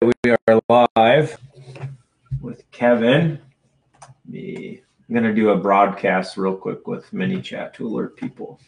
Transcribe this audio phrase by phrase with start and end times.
[0.00, 0.12] we
[0.48, 1.38] are live
[2.40, 3.38] with Kevin.
[4.26, 8.58] Me, I'm gonna do a broadcast real quick with ManyChat to alert people.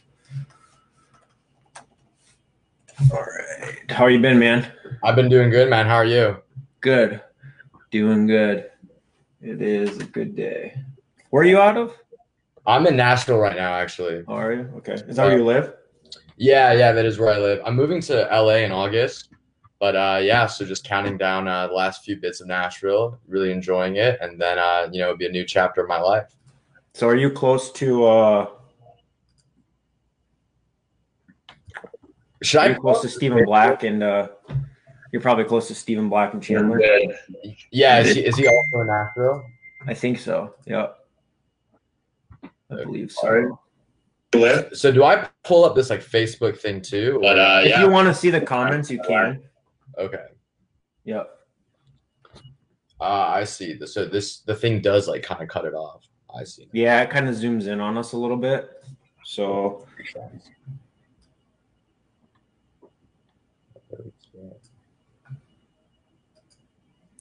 [3.11, 4.71] All right, how you been, man?
[5.03, 5.87] I've been doing good, man.
[5.87, 6.37] How are you?
[6.81, 7.23] Good,
[7.91, 8.71] doing good.
[9.41, 10.77] It is a good day.
[11.31, 11.97] Where are you out of?
[12.67, 14.23] I'm in Nashville right now, actually.
[14.29, 14.71] Are you?
[14.77, 14.95] Okay.
[14.95, 15.75] Is that where you uh, live?
[16.37, 17.63] Yeah, yeah, that is where I live.
[17.65, 19.32] I'm moving to LA in August.
[19.83, 23.51] But uh, yeah, so just counting down uh, the last few bits of Nashville, really
[23.51, 26.37] enjoying it, and then uh, you know it'll be a new chapter of my life.
[26.95, 28.05] So, are you close to?
[28.05, 28.47] Uh,
[32.45, 34.05] Should are I you close to Stephen Black and?
[34.05, 34.29] Uh,
[35.13, 36.81] you're probably close to Stephen Black and Chandler.
[37.73, 39.45] Yeah, is he, is he also in Nashville?
[39.89, 40.55] I think so.
[40.65, 40.91] Yeah,
[42.71, 43.27] I believe so.
[43.27, 44.77] All right.
[44.77, 47.19] So do I pull up this like Facebook thing too?
[47.21, 49.43] But uh, If you want to see the comments, you can.
[49.99, 50.27] Okay.
[51.05, 51.29] Yep.
[53.01, 53.79] Uh, I see.
[53.87, 56.07] So this the thing does like kind of cut it off.
[56.35, 56.69] I see.
[56.73, 58.71] Yeah, it kind of zooms in on us a little bit.
[59.25, 59.87] So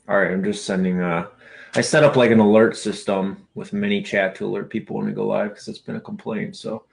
[0.07, 1.27] all right, I'm just sending uh
[1.73, 5.13] I set up like an alert system with mini ManyChat to alert people when we
[5.13, 6.55] go live because it's been a complaint.
[6.55, 6.83] So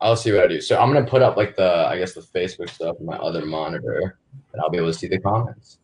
[0.00, 0.60] I'll see what I do.
[0.60, 3.46] So I'm gonna put up like the I guess the Facebook stuff on my other
[3.46, 4.18] monitor,
[4.52, 5.78] and I'll be able to see the comments.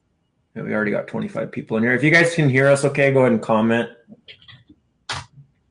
[0.54, 1.94] yeah, we already got 25 people in here.
[1.94, 3.88] If you guys can hear us, okay, go ahead and comment.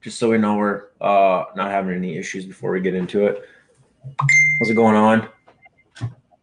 [0.02, 3.48] Just so we know we're uh not having any issues before we get into it.
[4.60, 5.30] How's it going on?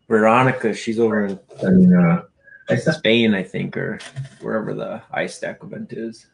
[0.09, 2.23] Veronica, she's over in, in uh,
[2.77, 3.99] Spain, I think, or
[4.41, 6.27] wherever the ice stack event is.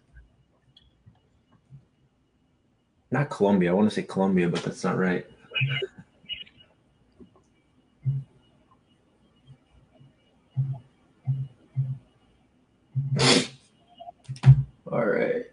[3.11, 3.71] Not Colombia.
[3.71, 5.27] I want to say Colombia, but that's not right.
[14.91, 15.45] All right.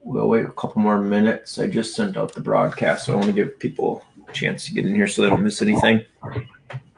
[0.00, 1.58] We'll wait a couple more minutes.
[1.58, 4.72] I just sent out the broadcast, so I want to give people a chance to
[4.72, 6.04] get in here so they don't miss anything.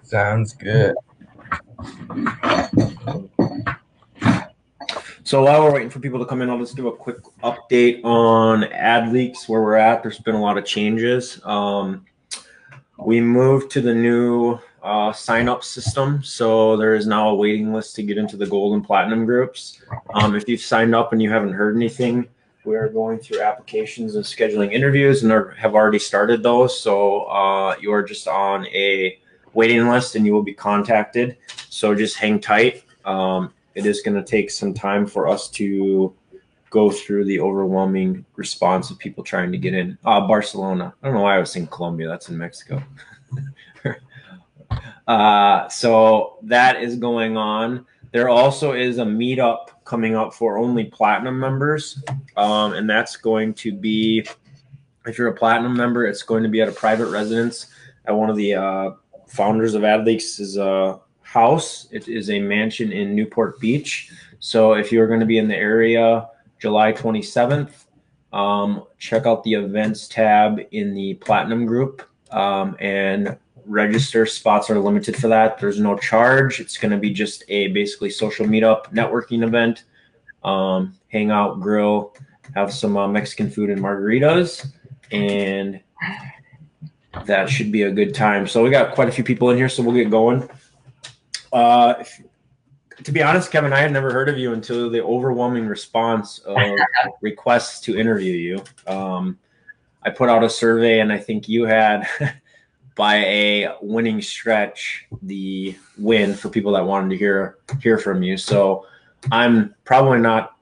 [0.03, 0.95] Sounds good.
[5.25, 8.03] So while we're waiting for people to come in, I'll just do a quick update
[8.03, 10.03] on AdLeaks where we're at.
[10.03, 11.39] There's been a lot of changes.
[11.45, 12.07] Um,
[13.09, 16.23] we moved to the new uh, sign up system.
[16.23, 19.81] So there is now a waiting list to get into the gold and platinum groups.
[20.13, 22.29] Um, if you've signed up and you haven't heard anything,
[22.67, 26.79] we are going through applications and scheduling interviews and are, have already started those.
[26.79, 29.19] So uh, you are just on a
[29.55, 31.39] waiting list and you will be contacted.
[31.71, 32.85] So just hang tight.
[33.07, 36.13] Um, it is going to take some time for us to
[36.71, 39.99] go through the overwhelming response of people trying to get in.
[40.05, 40.95] Uh, Barcelona.
[41.03, 42.09] I don't know why I was saying Colombia.
[42.09, 42.83] That's in Mexico.
[45.09, 47.87] uh, so that is going on.
[48.13, 52.03] There also is a meetup coming up for only platinum members,
[52.37, 54.27] um, and that's going to be
[55.07, 57.67] if you're a platinum member, it's going to be at a private residence
[58.05, 58.91] at one of the uh,
[59.27, 61.89] founders of AdLeaks' uh, house.
[61.91, 64.13] It is a mansion in Newport Beach.
[64.39, 67.71] So if you're going to be in the area July 27th,
[68.33, 74.27] um, check out the events tab in the platinum group um, and register.
[74.27, 75.59] Spots are limited for that.
[75.59, 76.61] There's no charge.
[76.61, 79.85] It's going to be just a basically social meetup networking event.
[80.45, 82.15] Um, hang out, grill,
[82.55, 84.67] have some uh, Mexican food and margaritas,
[85.11, 85.81] and
[87.25, 88.47] that should be a good time.
[88.47, 90.49] So we got quite a few people in here, so we'll get going.
[91.53, 92.21] Uh, if-
[93.05, 96.59] to be honest, Kevin, I had never heard of you until the overwhelming response of
[97.21, 98.65] requests to interview you.
[98.93, 99.39] Um,
[100.03, 102.07] I put out a survey, and I think you had,
[102.97, 108.37] by a winning stretch, the win for people that wanted to hear hear from you.
[108.37, 108.87] So
[109.31, 110.57] I'm probably not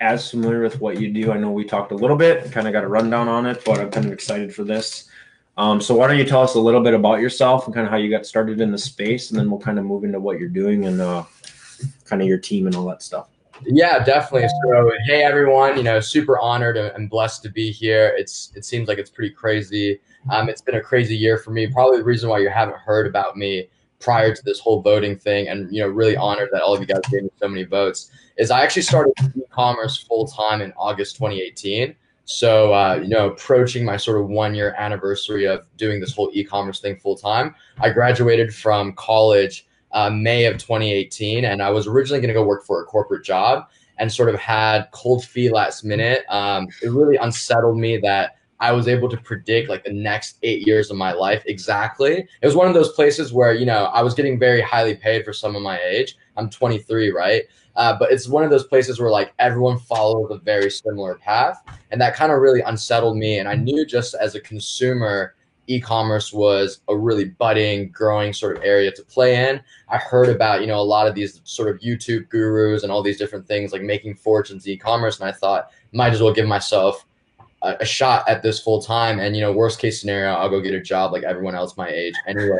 [0.00, 1.32] as familiar with what you do.
[1.32, 3.80] I know we talked a little bit, kind of got a rundown on it, but
[3.80, 5.08] I'm kind of excited for this.
[5.56, 7.90] Um, so why don't you tell us a little bit about yourself and kind of
[7.90, 10.38] how you got started in the space, and then we'll kind of move into what
[10.38, 11.24] you're doing and uh,
[12.04, 13.28] kind of your team and all that stuff.
[13.62, 14.48] Yeah, definitely.
[14.64, 18.14] So, hey everyone, you know, super honored and blessed to be here.
[18.16, 20.00] It's it seems like it's pretty crazy.
[20.30, 21.66] Um, it's been a crazy year for me.
[21.66, 23.68] Probably the reason why you haven't heard about me
[24.00, 26.86] prior to this whole voting thing, and you know, really honored that all of you
[26.86, 28.10] guys gave me so many votes.
[28.36, 31.94] Is I actually started e-commerce full time in August 2018.
[32.26, 36.30] So, uh, you know, approaching my sort of one year anniversary of doing this whole
[36.32, 37.54] e-commerce thing full time.
[37.78, 42.44] I graduated from college uh, May of 2018, and I was originally going to go
[42.44, 43.68] work for a corporate job
[43.98, 46.24] and sort of had cold feet last minute.
[46.28, 50.66] Um, it really unsettled me that I was able to predict like the next eight
[50.66, 52.26] years of my life exactly.
[52.40, 55.24] It was one of those places where, you know, I was getting very highly paid
[55.24, 56.16] for some of my age.
[56.36, 57.42] I'm 23, right?
[57.76, 61.62] Uh, but it's one of those places where like everyone follows a very similar path.
[61.90, 63.38] And that kind of really unsettled me.
[63.38, 65.34] And I knew just as a consumer,
[65.66, 69.60] e-commerce was a really budding growing sort of area to play in.
[69.88, 73.02] I heard about you know a lot of these sort of youtube gurus and all
[73.02, 76.46] these different things like making fortunes in e-commerce and i thought might as well give
[76.46, 77.06] myself
[77.62, 80.60] a, a shot at this full time and you know worst case scenario i'll go
[80.60, 82.58] get a job like everyone else my age anyway.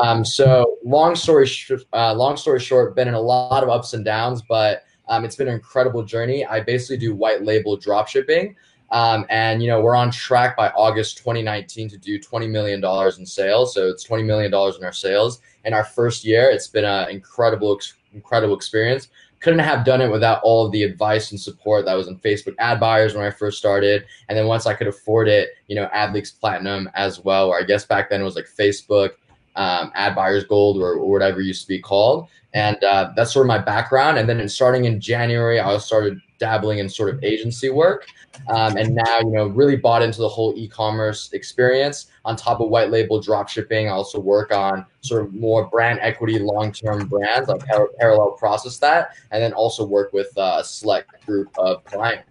[0.00, 3.94] Um, so long story sh- uh, long story short been in a lot of ups
[3.94, 6.44] and downs but um, it's been an incredible journey.
[6.44, 8.56] I basically do white label drop shipping
[8.90, 13.18] um, and you know we're on track by August 2019 to do 20 million dollars
[13.18, 13.74] in sales.
[13.74, 15.40] So it's 20 million dollars in our sales.
[15.64, 17.80] In our first year, it's been an incredible,
[18.12, 19.08] incredible experience.
[19.40, 22.54] Couldn't have done it without all of the advice and support that was in Facebook
[22.58, 25.88] ad buyers when I first started, and then once I could afford it, you know,
[25.94, 27.48] AdLeaks Platinum as well.
[27.48, 29.10] Or I guess back then it was like Facebook
[29.56, 32.28] um, Ad Buyers Gold or, or, whatever used to be called.
[32.54, 34.18] And uh, that's sort of my background.
[34.18, 38.06] And then in, starting in January, I started dabbling in sort of agency work.
[38.48, 42.06] Um, and now, you know, really bought into the whole e-commerce experience.
[42.24, 46.00] On top of white label drop shipping, I also work on sort of more brand
[46.02, 47.48] equity, long-term brands.
[47.48, 51.84] I par- parallel process that, and then also work with uh, a select group of
[51.84, 52.28] clients.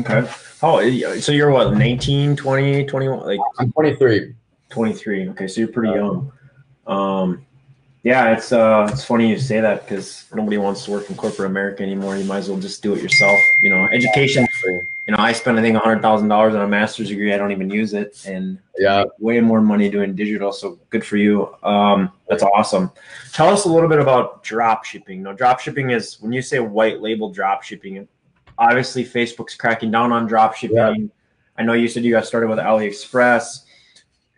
[0.00, 0.30] Okay.
[0.62, 3.20] Oh, so you're what, 19, 20, 21?
[3.20, 4.34] Like I'm 23.
[4.68, 5.28] 23.
[5.30, 6.32] Okay, so you're pretty young.
[6.86, 7.46] Um,
[8.02, 11.50] yeah, it's uh, it's funny you say that because nobody wants to work in corporate
[11.50, 12.16] America anymore.
[12.16, 13.38] You might as well just do it yourself.
[13.60, 14.46] You know, education.
[15.06, 17.34] You know, I spent I think a hundred thousand dollars on a master's degree.
[17.34, 20.50] I don't even use it, and yeah, way more money doing digital.
[20.50, 21.54] So good for you.
[21.62, 22.90] Um, that's awesome.
[23.32, 25.22] Tell us a little bit about drop shipping.
[25.22, 28.08] Now, drop shipping is when you say white label drop shipping.
[28.56, 30.76] Obviously, Facebook's cracking down on drop shipping.
[30.76, 30.94] Yeah.
[31.58, 33.64] I know you said you got started with AliExpress.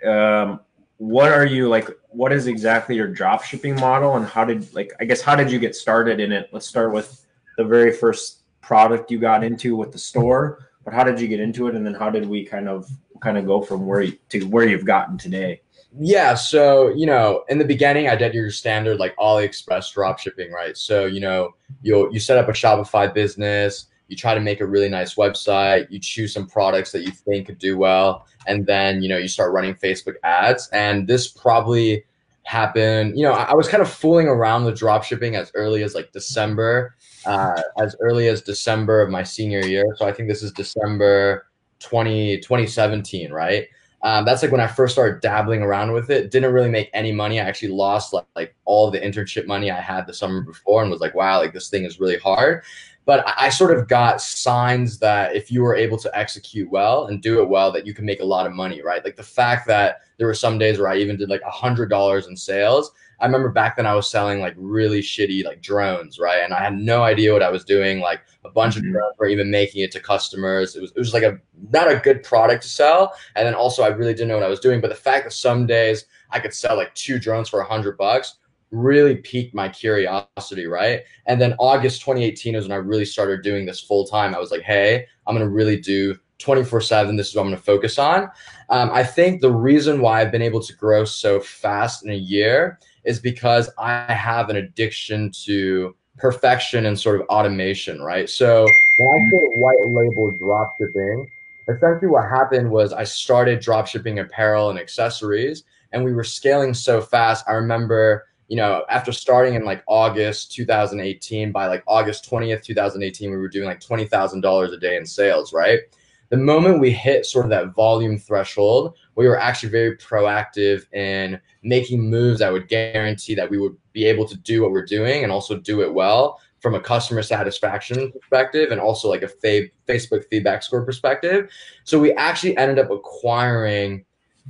[0.05, 0.61] Um,
[0.97, 1.89] what are you like?
[2.13, 5.51] What is exactly your drop shipping model, and how did like I guess how did
[5.51, 6.51] you get started in it?
[6.53, 7.27] Let's start with
[7.57, 11.41] the very first product you got into with the store, but how did you get
[11.41, 12.89] into it, and then how did we kind of
[13.21, 15.63] kind of go from where you, to where you've gotten today?
[15.99, 20.51] Yeah, so you know, in the beginning, I did your standard like AliExpress drop shipping,
[20.51, 20.77] right?
[20.77, 24.67] So you know, you you set up a Shopify business, you try to make a
[24.67, 29.03] really nice website, you choose some products that you think could do well, and then
[29.03, 30.69] you know you start running Facebook ads.
[30.75, 32.05] And this probably
[32.45, 33.17] happened.
[33.17, 35.95] You know, I, I was kind of fooling around with drop shipping as early as
[35.95, 36.95] like December,
[37.25, 39.85] uh, as early as December of my senior year.
[39.97, 41.47] So I think this is December
[41.81, 43.67] 20, 2017, right?
[44.03, 46.31] Um, that's like when I first started dabbling around with it.
[46.31, 47.39] Didn't really make any money.
[47.39, 50.91] I actually lost like, like all the internship money I had the summer before and
[50.91, 52.63] was like, wow, like this thing is really hard
[53.05, 57.07] but I, I sort of got signs that if you were able to execute well
[57.07, 59.05] and do it well, that you can make a lot of money, right?
[59.05, 61.91] Like the fact that there were some days where I even did like a hundred
[61.91, 62.93] dollars in sales.
[63.23, 66.43] I remember back then I was selling like really shitty like drones, right?
[66.43, 68.01] And I had no idea what I was doing.
[68.01, 68.89] Like a bunch mm-hmm.
[68.89, 70.75] of drones were even making it to customers.
[70.75, 71.39] It was it was like a
[71.71, 73.15] not a good product to sell.
[73.37, 74.81] And then also I really didn't know what I was doing.
[74.81, 77.97] But the fact that some days I could sell like two drones for a hundred
[77.97, 78.39] bucks
[78.73, 81.03] really piqued my curiosity, right?
[81.27, 84.35] And then August 2018 is when I really started doing this full time.
[84.35, 87.15] I was like, hey, I'm going to really do 24 7.
[87.15, 88.29] This is what I'm going to focus on.
[88.69, 92.17] Um, I think the reason why I've been able to grow so fast in a
[92.17, 98.29] year is because I have an addiction to perfection and sort of automation, right?
[98.29, 98.67] So
[98.99, 101.29] when I say white label drop shipping,
[101.69, 106.75] essentially what happened was I started drop shipping apparel and accessories, and we were scaling
[106.75, 107.45] so fast.
[107.49, 113.31] I remember you know, after starting in like August 2018, by like August 20th, 2018,
[113.31, 115.81] we were doing like $20,000 a day in sales, right?
[116.29, 121.41] The moment we hit sort of that volume threshold, we were actually very proactive in
[121.63, 125.23] making moves that would guarantee that we would be able to do what we're doing
[125.23, 129.69] and also do it well from a customer satisfaction perspective and also like a fa-
[129.89, 131.51] Facebook feedback score perspective.
[131.85, 134.05] So we actually ended up acquiring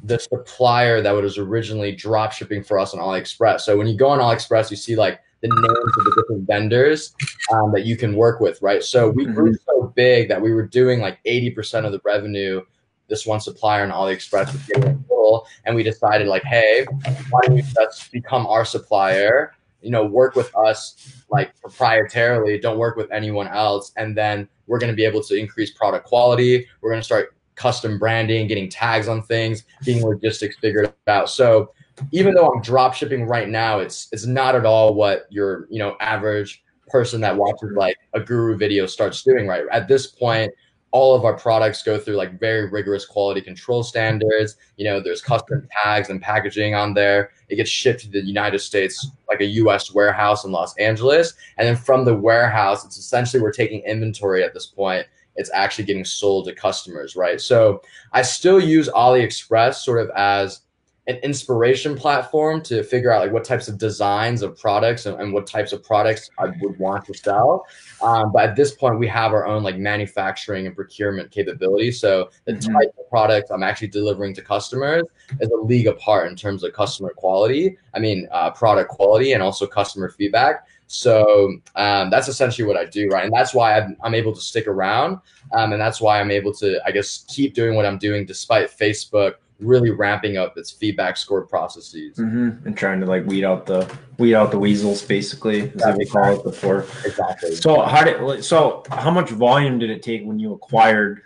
[0.04, 3.62] the supplier that was originally drop shipping for us on AliExpress.
[3.62, 7.14] So when you go on AliExpress, you see like the names of the different vendors
[7.52, 8.82] um, that you can work with, right?
[8.82, 9.82] So we grew mm-hmm.
[9.82, 12.62] so big that we were doing like 80% of the revenue.
[13.08, 16.86] This one supplier on AliExpress was getting little, and we decided like, hey,
[17.30, 19.54] why don't you just become our supplier?
[19.82, 22.60] You know, work with us like proprietarily.
[22.60, 26.06] Don't work with anyone else, and then we're going to be able to increase product
[26.06, 26.66] quality.
[26.80, 31.28] We're going to start custom branding, getting tags on things, getting logistics figured out.
[31.28, 31.72] So
[32.10, 35.78] even though I'm drop shipping right now, it's it's not at all what your you
[35.78, 40.52] know average person that watches like a guru video starts doing right at this point
[40.92, 44.56] all of our products go through like very rigorous quality control standards.
[44.76, 47.30] You know, there's custom tags and packaging on there.
[47.48, 51.32] It gets shipped to the United States, like a US warehouse in Los Angeles.
[51.56, 55.06] And then from the warehouse, it's essentially we're taking inventory at this point.
[55.34, 57.40] It's actually getting sold to customers, right?
[57.40, 57.80] So
[58.12, 60.60] I still use AliExpress sort of as
[61.08, 65.32] an inspiration platform to figure out like what types of designs of products and, and
[65.32, 67.66] what types of products I would want to sell.
[68.00, 71.90] Um, but at this point, we have our own like manufacturing and procurement capability.
[71.90, 72.72] So the mm-hmm.
[72.72, 75.02] type of product I'm actually delivering to customers
[75.40, 77.76] is a league apart in terms of customer quality.
[77.94, 80.66] I mean, uh, product quality and also customer feedback.
[80.86, 83.24] So um, that's essentially what I do, right?
[83.24, 85.18] And that's why I'm, I'm able to stick around,
[85.54, 88.70] um, and that's why I'm able to, I guess, keep doing what I'm doing despite
[88.70, 92.16] Facebook really ramping up its feedback score processes.
[92.16, 92.66] Mm-hmm.
[92.66, 96.38] and trying to like weed out the weed out the weasels basically as we call
[96.38, 96.86] it before.
[97.04, 97.54] Exactly.
[97.54, 101.22] So how did so how much volume did it take when you acquired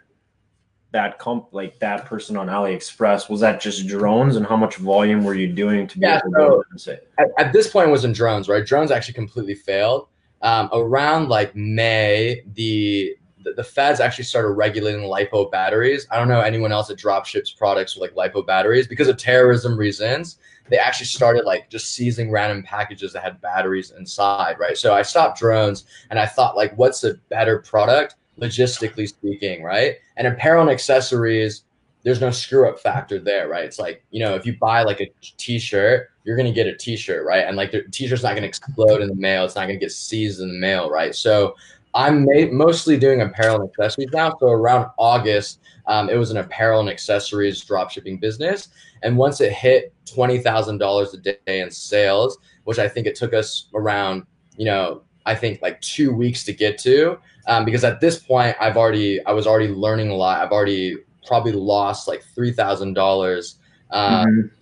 [0.93, 3.28] that comp like that person on aliexpress?
[3.28, 4.37] Was that just drones?
[4.37, 7.52] And how much volume were you doing to be yeah, able to so at, at,
[7.52, 8.64] this point it was in drones right?
[8.64, 10.09] Drones actually completely failed.
[10.43, 13.16] Um, around like may the
[13.47, 16.07] the, the feds actually started regulating lipo batteries.
[16.11, 19.17] I don't know anyone else that drop ships products with like lipo batteries because of
[19.17, 20.38] terrorism reasons.
[20.69, 24.76] They actually started like just seizing random packages that had batteries inside, right?
[24.76, 29.95] So I stopped drones and I thought like, what's a better product, logistically speaking, right?
[30.17, 31.62] And apparel and accessories,
[32.03, 33.65] there's no screw up factor there, right?
[33.65, 36.76] It's like, you know, if you buy like a t-shirt, you're going to get a
[36.76, 37.47] t-shirt, right?
[37.47, 39.45] And like the t-shirt's not going to explode in the mail.
[39.45, 41.15] It's not going to get seized in the mail, right?
[41.15, 41.55] So
[41.97, 44.37] I'm ma- mostly doing apparel and accessories now.
[44.38, 48.69] So around August, um, it was an apparel and accessories dropshipping business.
[49.03, 53.17] And once it hit twenty thousand dollars a day in sales, which I think it
[53.17, 54.25] took us around,
[54.59, 58.57] you know, I think like two weeks to get to, um, because at this point
[58.61, 60.41] I've already I was already learning a lot.
[60.41, 63.59] I've already probably lost like three thousand um, dollars
[63.93, 64.56] mm-hmm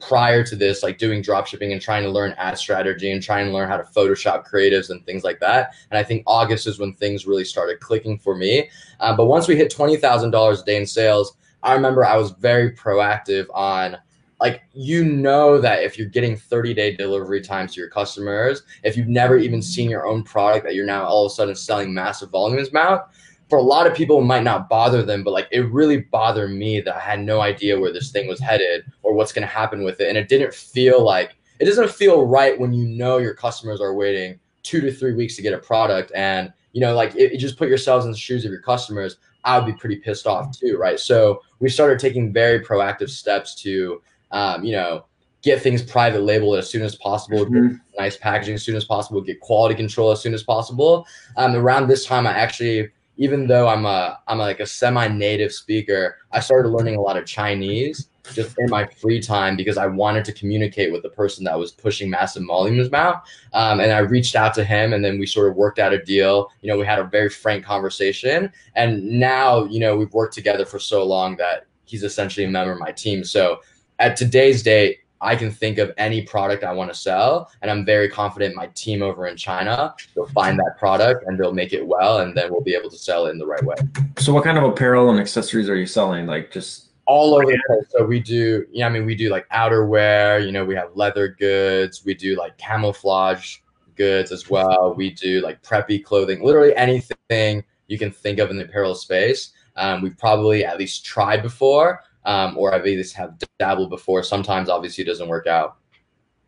[0.00, 3.46] prior to this, like doing drop shipping and trying to learn ad strategy and trying
[3.46, 5.74] to learn how to Photoshop creatives and things like that.
[5.90, 8.68] And I think August is when things really started clicking for me.
[9.00, 12.72] Uh, but once we hit $20,000 a day in sales, I remember I was very
[12.72, 13.96] proactive on
[14.40, 18.96] like you know that if you're getting 30 day delivery times to your customers if
[18.96, 21.92] you've never even seen your own product that you're now all of a sudden selling
[21.92, 23.02] massive volumes amount
[23.48, 26.50] for a lot of people it might not bother them but like it really bothered
[26.50, 29.52] me that i had no idea where this thing was headed or what's going to
[29.52, 33.18] happen with it and it didn't feel like it doesn't feel right when you know
[33.18, 36.94] your customers are waiting two to three weeks to get a product and you know
[36.94, 39.78] like it, it just put yourselves in the shoes of your customers i would be
[39.78, 44.72] pretty pissed off too right so we started taking very proactive steps to um, you
[44.72, 45.04] know
[45.46, 47.76] get things private labeled as soon as possible, mm-hmm.
[47.96, 51.06] nice packaging as soon as possible, get quality control as soon as possible.
[51.36, 56.18] Um, around this time, I actually even though I'm a I'm like a semi-native speaker,
[56.32, 60.24] I started learning a lot of Chinese just in my free time because I wanted
[60.24, 63.22] to communicate with the person that was pushing massive volumes out.
[63.52, 66.02] Um, and I reached out to him, and then we sort of worked out a
[66.02, 66.50] deal.
[66.60, 70.64] You know, we had a very frank conversation, and now you know we've worked together
[70.64, 73.24] for so long that he's essentially a member of my team.
[73.24, 73.60] So
[73.98, 77.84] at today's date, I can think of any product I want to sell, and I'm
[77.84, 81.86] very confident my team over in China will find that product and they'll make it
[81.86, 83.76] well, and then we'll be able to sell it in the right way.
[84.18, 86.26] So, what kind of apparel and accessories are you selling?
[86.26, 87.86] Like just all over the place.
[87.90, 90.44] So we do, yeah, I mean, we do like outerwear.
[90.44, 92.04] You know, we have leather goods.
[92.04, 93.58] We do like camouflage
[93.96, 94.94] goods as well.
[94.94, 96.44] We do like preppy clothing.
[96.44, 99.52] Literally anything you can think of in the apparel space.
[99.76, 104.22] Um, we've probably at least tried before um, or I've at least have dabbled before.
[104.22, 105.76] Sometimes obviously it doesn't work out.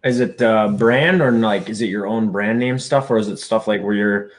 [0.04, 3.28] Is it uh, brand or like is it your own brand name stuff or is
[3.28, 4.30] it stuff like where you're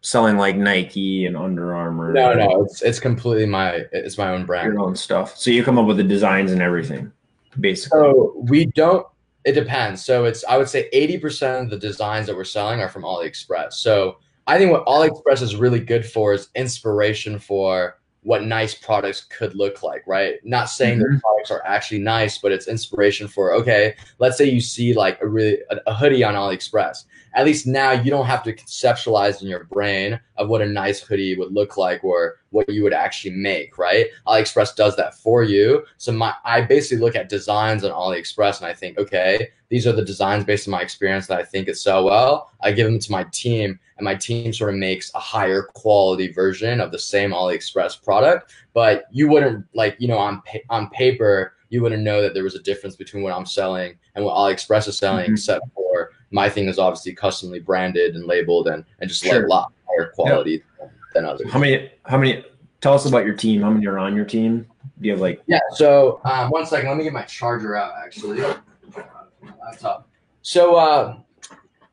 [0.00, 2.12] selling like Nike and Under Armour?
[2.12, 4.72] No, no, it's it's completely my it's my own brand.
[4.72, 5.36] Your own stuff.
[5.36, 7.12] So you come up with the designs and everything,
[7.58, 8.00] basically.
[8.00, 9.06] So we don't.
[9.44, 10.04] It depends.
[10.04, 13.02] So it's I would say eighty percent of the designs that we're selling are from
[13.02, 13.74] AliExpress.
[13.74, 19.22] So I think what AliExpress is really good for is inspiration for what nice products
[19.22, 20.34] could look like, right?
[20.44, 21.14] Not saying mm-hmm.
[21.14, 25.20] that products are actually nice, but it's inspiration for okay, let's say you see like
[25.22, 27.04] a really a, a, hoodie on AliExpress.
[27.34, 31.00] At least now you don't have to conceptualize in your brain of what a nice
[31.00, 34.06] hoodie would look like or what you would actually make, right?
[34.26, 35.84] AliExpress does that for you.
[35.96, 39.92] So my I basically look at designs on AliExpress and I think, okay, these are
[39.92, 42.50] the designs based on my experience that I think it sell well.
[42.60, 46.32] I give them to my team and my team sort of makes a higher quality
[46.32, 48.52] version of the same AliExpress product.
[48.72, 52.44] But you wouldn't like, you know, on pa- on paper, you wouldn't know that there
[52.44, 55.34] was a difference between what I'm selling and what AliExpress is selling, mm-hmm.
[55.34, 55.89] except for
[56.30, 59.34] my thing is obviously customly branded and labeled and, and just sure.
[59.34, 60.92] like a lot higher quality yep.
[61.14, 61.50] than others.
[61.52, 62.44] How many how many
[62.80, 63.62] tell us about your team.
[63.62, 64.66] How many are on your team?
[65.00, 65.42] Do you have like?
[65.46, 65.60] Yeah.
[65.74, 66.88] So um, one second.
[66.88, 67.92] Let me get my charger out.
[68.02, 68.42] Actually,
[69.60, 70.08] laptop.
[70.42, 71.18] So uh,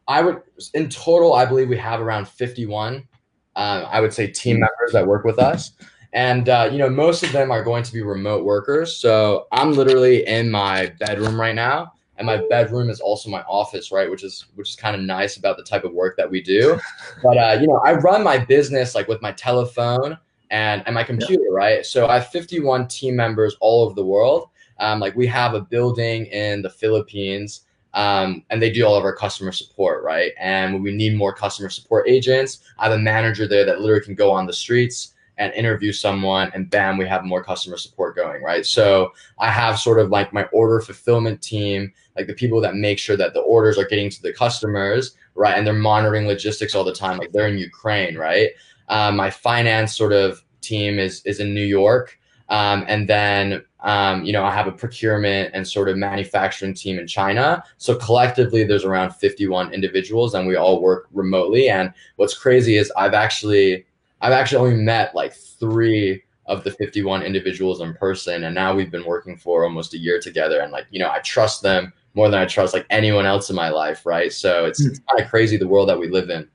[0.08, 0.42] I would,
[0.74, 2.96] in total, I believe we have around 51.
[2.96, 5.72] Um, I would say team members that work with us,
[6.14, 8.96] and uh, you know, most of them are going to be remote workers.
[8.96, 13.92] So I'm literally in my bedroom right now, and my bedroom is also my office,
[13.92, 14.10] right?
[14.10, 16.80] Which is which is kind of nice about the type of work that we do.
[17.24, 20.18] But uh, you know, I run my business like with my telephone
[20.52, 21.56] and and my computer, yeah.
[21.56, 21.86] right?
[21.86, 24.50] So I have 51 team members all over the world.
[24.80, 27.62] Um, like we have a building in the Philippines
[27.98, 30.32] um, and they do all of our customer support, right?
[30.40, 34.06] And when we need more customer support agents, I have a manager there that literally
[34.06, 38.16] can go on the streets and interview someone, and bam, we have more customer support
[38.16, 38.66] going, right?
[38.66, 43.00] So I have sort of like my order fulfillment team, like the people that make
[43.00, 45.58] sure that the orders are getting to the customers, right?
[45.58, 48.50] And they're monitoring logistics all the time, like they're in Ukraine, right?
[48.90, 52.18] Um, my finance sort of team is is in New York.
[52.50, 56.98] Um, and then, um, you know, I have a procurement and sort of manufacturing team
[56.98, 57.64] in China.
[57.78, 61.70] So collectively, there's around 51 individuals, and we all work remotely.
[61.70, 63.86] And what's crazy is I've actually,
[64.22, 68.92] I've actually only met like three of the 51 individuals in person, and now we've
[68.92, 70.62] been working for almost a year together.
[70.62, 73.56] And like, you know, I trust them more than I trust like anyone else in
[73.56, 74.34] my life, right?
[74.34, 76.50] So it's, it's kind of crazy the world that we live in.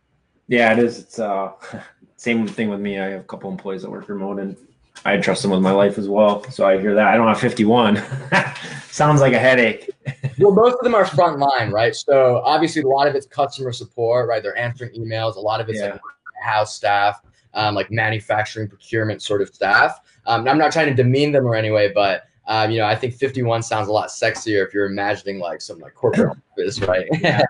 [0.48, 0.98] Yeah, it is.
[0.98, 1.52] It's uh,
[2.16, 2.98] same thing with me.
[2.98, 4.56] I have a couple employees that work remote, and
[5.04, 6.42] I trust them with my life as well.
[6.50, 7.06] So I hear that.
[7.06, 8.02] I don't have 51.
[8.90, 9.88] Sounds like a headache.
[10.38, 11.94] well, most of them are frontline, right?
[11.94, 14.42] So obviously, a lot of it's customer support, right?
[14.42, 15.36] They're answering emails.
[15.36, 15.92] A lot of it's yeah.
[15.92, 16.00] like
[16.42, 17.20] house staff,
[17.54, 20.00] um, like manufacturing, procurement sort of staff.
[20.26, 23.14] Um, I'm not trying to demean them or anyway, but um, you know, I think
[23.14, 27.06] 51 sounds a lot sexier if you're imagining like some like corporate office, right?
[27.18, 27.40] yeah.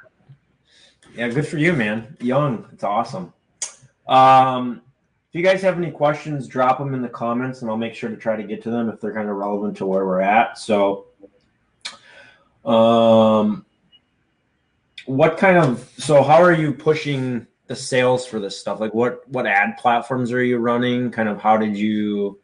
[1.17, 2.17] yeah, good for you, man.
[2.21, 3.33] Young, it's awesome.
[4.07, 4.81] Um,
[5.29, 8.11] if you guys have any questions, drop them in the comments and I'll make sure
[8.11, 10.57] to try to get to them if they're kind of relevant to where we're at.
[10.57, 11.07] So,
[12.65, 13.67] um,
[15.07, 18.79] what kind of, so how are you pushing the sales for this stuff?
[18.79, 21.11] Like what, what ad platforms are you running?
[21.11, 22.38] Kind of how did you,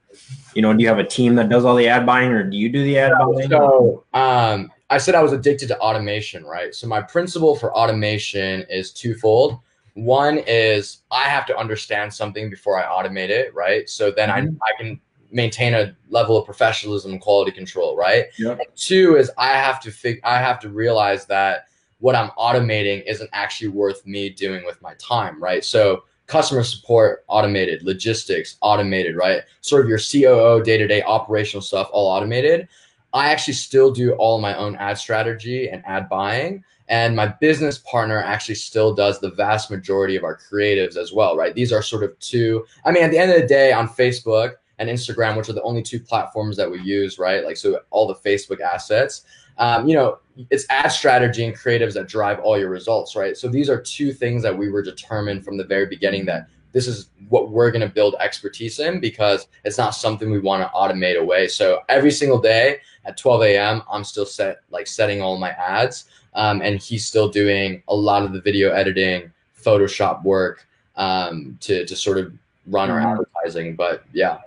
[0.54, 2.56] you know, do you have a team that does all the ad buying or do
[2.56, 3.48] you do the ad buying?
[3.48, 6.74] So, um, I said I was addicted to automation, right?
[6.74, 9.58] So my principle for automation is twofold.
[9.94, 13.88] One is I have to understand something before I automate it, right?
[13.88, 14.56] So then mm-hmm.
[14.62, 18.26] I, I can maintain a level of professionalism and quality control, right?
[18.38, 18.76] Yep.
[18.76, 21.66] Two is I have to fig- I have to realize that
[22.00, 25.64] what I'm automating isn't actually worth me doing with my time, right?
[25.64, 29.42] So customer support automated, logistics automated, right?
[29.62, 32.68] Sort of your COO day-to-day operational stuff all automated.
[33.12, 36.62] I actually still do all my own ad strategy and ad buying.
[36.88, 41.36] And my business partner actually still does the vast majority of our creatives as well,
[41.36, 41.54] right?
[41.54, 44.54] These are sort of two, I mean, at the end of the day, on Facebook
[44.78, 47.44] and Instagram, which are the only two platforms that we use, right?
[47.44, 49.22] Like, so all the Facebook assets,
[49.58, 50.18] um, you know,
[50.50, 53.36] it's ad strategy and creatives that drive all your results, right?
[53.36, 56.86] So these are two things that we were determined from the very beginning that this
[56.86, 60.68] is what we're going to build expertise in because it's not something we want to
[60.76, 61.48] automate away.
[61.48, 66.04] So every single day at 12 a.m., I'm still set like setting all my ads
[66.34, 70.66] um, and he's still doing a lot of the video editing, Photoshop work
[70.96, 72.32] um, to to sort of
[72.66, 73.74] run our advertising.
[73.74, 74.38] But yeah.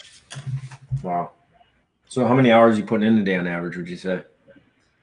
[1.03, 1.31] Wow.
[2.07, 3.77] So how many hours you putting in a day on average?
[3.77, 4.23] Would you say?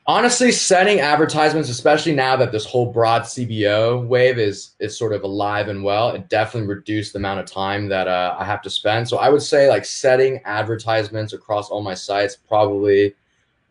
[0.09, 5.23] Honestly, setting advertisements, especially now that this whole broad CBO wave is is sort of
[5.23, 8.71] alive and well, it definitely reduced the amount of time that uh, I have to
[8.71, 9.07] spend.
[9.07, 13.17] So I would say like setting advertisements across all my sites probably,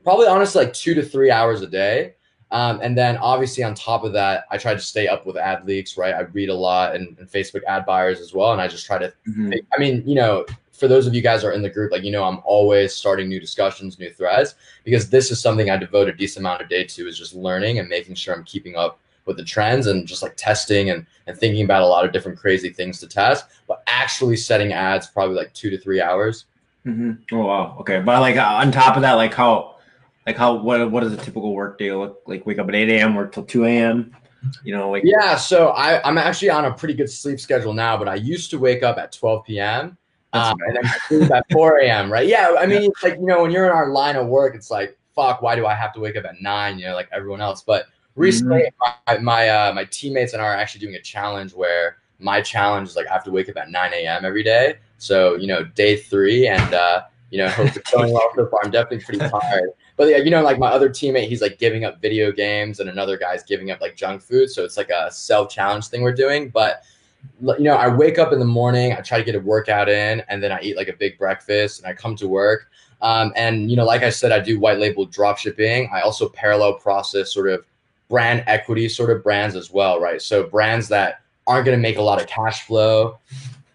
[0.03, 2.13] probably honestly like two to three hours a day.
[2.51, 5.97] Um, and then obviously on top of that, I try to stay up with AdLeaks,
[5.97, 6.13] right?
[6.13, 8.53] I read a lot and, and Facebook ad buyers as well.
[8.53, 9.53] And I just try to, mm-hmm.
[9.75, 10.45] I mean, you know,
[10.77, 13.27] for those of you guys are in the group, like, you know, I'm always starting
[13.27, 16.83] new discussions, new threads, because this is something I devote a decent amount of day
[16.83, 20.21] to is just learning and making sure I'm keeping up with the trends and just
[20.23, 23.83] like testing and, and thinking about a lot of different crazy things to test, but
[23.87, 26.45] actually setting ads probably like two to three hours.
[26.85, 27.35] Mm-hmm.
[27.35, 27.77] Oh, wow.
[27.81, 27.99] Okay.
[27.99, 29.75] But like on top of that, like how,
[30.25, 32.45] like how what what does a typical work day look like?
[32.45, 33.15] Wake up at eight a.m.
[33.15, 34.13] work till two a.m.
[34.63, 35.37] You know, like yeah.
[35.37, 38.59] So I I'm actually on a pretty good sleep schedule now, but I used to
[38.59, 39.97] wake up at twelve p.m.
[40.33, 42.11] Um, and then sleep at four a.m.
[42.11, 42.27] Right?
[42.27, 42.55] Yeah.
[42.59, 44.97] I mean, it's like you know, when you're in our line of work, it's like
[45.15, 45.41] fuck.
[45.41, 46.79] Why do I have to wake up at nine?
[46.79, 47.63] You know, like everyone else.
[47.63, 47.85] But
[48.15, 49.13] recently, mm-hmm.
[49.13, 52.89] my my, uh, my teammates and I are actually doing a challenge where my challenge
[52.89, 54.25] is like I have to wake up at 9 a.m.
[54.25, 54.75] every day.
[54.97, 58.61] So, you know, day three and, uh, you know, hope it's going well so far.
[58.63, 59.69] I'm definitely pretty tired.
[59.97, 62.89] But yeah, you know, like my other teammate, he's like giving up video games, and
[62.89, 64.49] another guy's giving up like junk food.
[64.49, 66.49] So it's like a self challenge thing we're doing.
[66.49, 66.83] But
[67.41, 70.23] you know, I wake up in the morning, I try to get a workout in,
[70.29, 72.69] and then I eat like a big breakfast, and I come to work.
[73.01, 75.89] Um, and you know, like I said, I do white label drop shipping.
[75.93, 77.65] I also parallel process sort of
[78.09, 80.21] brand equity sort of brands as well, right?
[80.21, 83.19] So brands that aren't going to make a lot of cash flow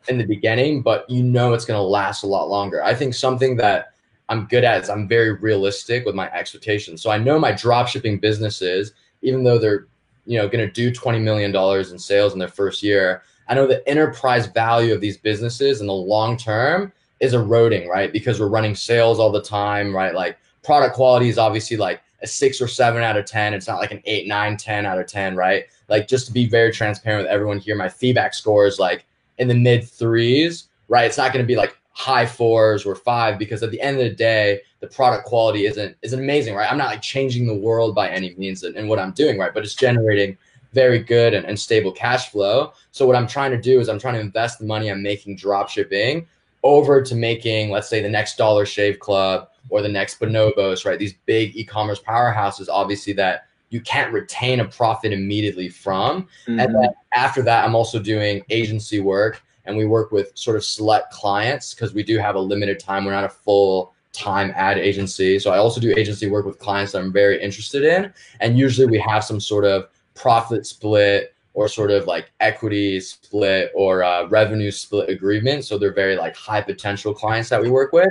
[0.08, 2.82] in the beginning, but you know it's going to last a lot longer.
[2.82, 3.92] I think something that
[4.28, 7.02] I'm good at is I'm very realistic with my expectations.
[7.02, 9.86] So I know my drop shipping businesses, even though they're
[10.26, 13.54] you know going to do 20 million dollars in sales in their first year, I
[13.54, 18.12] know the enterprise value of these businesses in the long term is eroding, right?
[18.12, 20.14] Because we're running sales all the time, right?
[20.14, 23.54] Like product quality is obviously like a six or seven out of 10.
[23.54, 25.64] It's not like an eight, nine, 10 out of 10, right?
[25.88, 29.04] Like just to be very transparent with everyone here, my feedback score is like
[29.38, 31.04] in the mid threes, right?
[31.04, 34.04] It's not going to be like high fours or five because at the end of
[34.04, 36.70] the day, the product quality isn't isn't amazing, right?
[36.70, 39.54] I'm not like changing the world by any means in, in what I'm doing, right?
[39.54, 40.36] But it's generating
[40.72, 42.72] very good and, and stable cash flow.
[42.90, 45.36] So what I'm trying to do is I'm trying to invest the money I'm making
[45.36, 46.26] drop shipping
[46.62, 50.98] over to making, let's say, the next Dollar Shave Club or the next Bonobos, right?
[50.98, 56.22] These big e-commerce powerhouses, obviously that you can't retain a profit immediately from.
[56.46, 56.60] Mm-hmm.
[56.60, 60.64] And then after that, I'm also doing agency work and we work with sort of
[60.64, 63.04] select clients because we do have a limited time.
[63.04, 65.38] We're not a full time ad agency.
[65.38, 68.12] So I also do agency work with clients that I'm very interested in.
[68.40, 73.70] And usually we have some sort of profit split or sort of like equity split
[73.74, 75.64] or uh, revenue split agreement.
[75.64, 78.08] So they're very like high potential clients that we work with.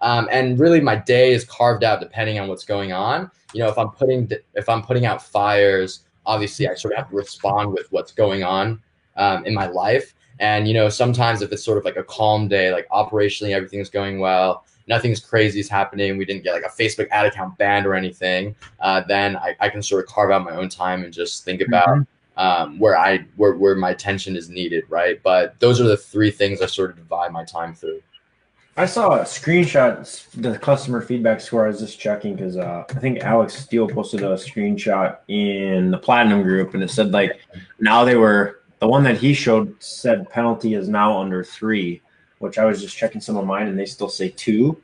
[0.00, 3.30] Um, and really my day is carved out depending on what's going on.
[3.52, 7.10] You know, if I'm putting if I'm putting out fires, obviously I sort of have
[7.10, 8.80] to respond with what's going on
[9.16, 10.14] um, in my life.
[10.40, 13.90] And you know, sometimes if it's sort of like a calm day, like operationally everything's
[13.90, 17.86] going well, nothing's crazy is happening, we didn't get like a Facebook ad account banned
[17.86, 21.12] or anything, uh, then I, I, can sort of carve out my own time and
[21.12, 22.38] just think about mm-hmm.
[22.38, 25.20] um, where I where where my attention is needed, right?
[25.22, 28.02] But those are the three things I sort of divide my time through.
[28.76, 31.64] I saw a screenshot, the customer feedback score.
[31.64, 35.98] I was just checking because uh, I think Alex Steele posted a screenshot in the
[35.98, 37.40] Platinum group, and it said like
[37.78, 42.02] now they were the one that he showed said penalty is now under three,
[42.44, 44.80] which I was just checking some of mine, and they still say two.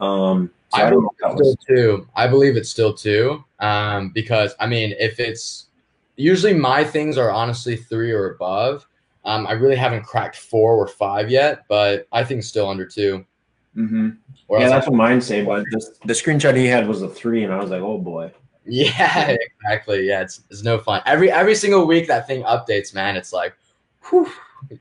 [0.00, 2.08] Um, so I, I believe it's still two.
[2.14, 3.44] I believe it's still two.
[3.60, 5.66] Um, because I mean, if it's
[6.16, 8.86] usually my things are honestly three or above.
[9.24, 13.24] Um, I really haven't cracked four or five yet, but I think still under 2
[13.76, 14.10] mm-hmm.
[14.48, 15.44] Yeah, that's what mine say.
[15.44, 18.32] But the, the screenshot he had was a three, and I was like, oh boy.
[18.68, 20.08] Yeah, exactly.
[20.08, 21.00] Yeah, it's, it's no fun.
[21.06, 23.16] Every every single week that thing updates, man.
[23.16, 23.54] It's like,
[24.10, 24.28] whew.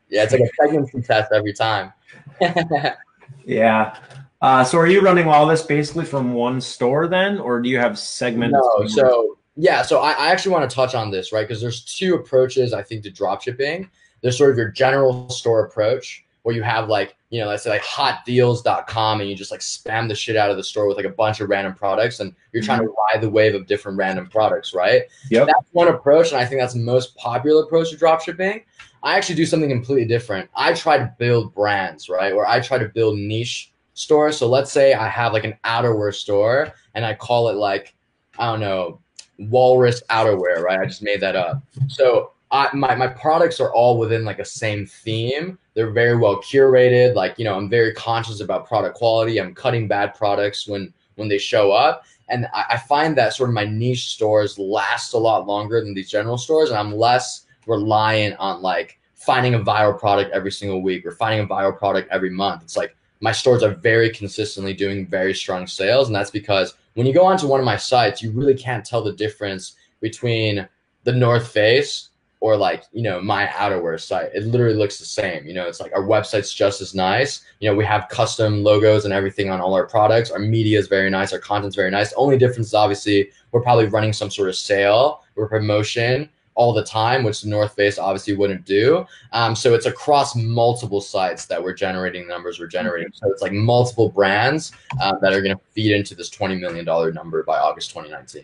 [0.09, 1.93] yeah, it's like a pregnancy test every time.
[3.45, 3.97] yeah.
[4.41, 7.79] Uh, so are you running all this basically from one store then, or do you
[7.79, 8.53] have segments?
[8.53, 8.87] No.
[8.87, 11.47] So yeah, so I, I actually want to touch on this, right?
[11.47, 13.89] Because there's two approaches I think to dropshipping.
[14.21, 17.71] There's sort of your general store approach where you have like, you know, let's say
[17.71, 21.05] like hotdeals.com and you just like spam the shit out of the store with like
[21.05, 23.15] a bunch of random products and you're trying to mm-hmm.
[23.15, 25.03] ride the wave of different random products, right?
[25.31, 25.45] Yeah.
[25.45, 26.31] That's one approach.
[26.31, 28.63] And I think that's the most popular approach to drop shipping.
[29.05, 30.49] I actually do something completely different.
[30.55, 32.33] I try to build brands, right?
[32.33, 34.35] Or I try to build niche stores.
[34.35, 37.93] So let's say I have like an outerwear store and I call it like,
[38.39, 38.99] I don't know,
[39.37, 40.79] walrus outerwear, right?
[40.79, 41.61] I just made that up.
[41.87, 45.59] So I, my, my products are all within like a same theme.
[45.75, 47.13] They're very well curated.
[47.13, 49.39] Like, you know, I'm very conscious about product quality.
[49.39, 52.05] I'm cutting bad products when, when they show up.
[52.29, 55.93] And I, I find that sort of my niche stores last a lot longer than
[55.93, 56.71] these general stores.
[56.71, 61.45] And I'm less reliant on like finding a viral product every single week or finding
[61.45, 62.63] a viral product every month.
[62.63, 66.07] It's like my stores are very consistently doing very strong sales.
[66.07, 69.03] And that's because when you go onto one of my sites, you really can't tell
[69.03, 70.67] the difference between
[71.03, 72.09] the North Face
[72.41, 74.29] or like you know my outerwear site.
[74.35, 75.67] It literally looks the same you know?
[75.67, 77.41] It's like our website's just as nice.
[77.59, 80.29] You know we have custom logos and everything on all our products.
[80.29, 81.33] Our media is very nice.
[81.33, 82.11] Our content's very nice.
[82.11, 86.73] The only difference is obviously we're probably running some sort of sale or promotion all
[86.73, 91.45] the time which the north face obviously wouldn't do um, so it's across multiple sites
[91.45, 94.71] that we're generating numbers we're generating so it's like multiple brands
[95.03, 98.43] um, that are going to feed into this $20 million number by august 2019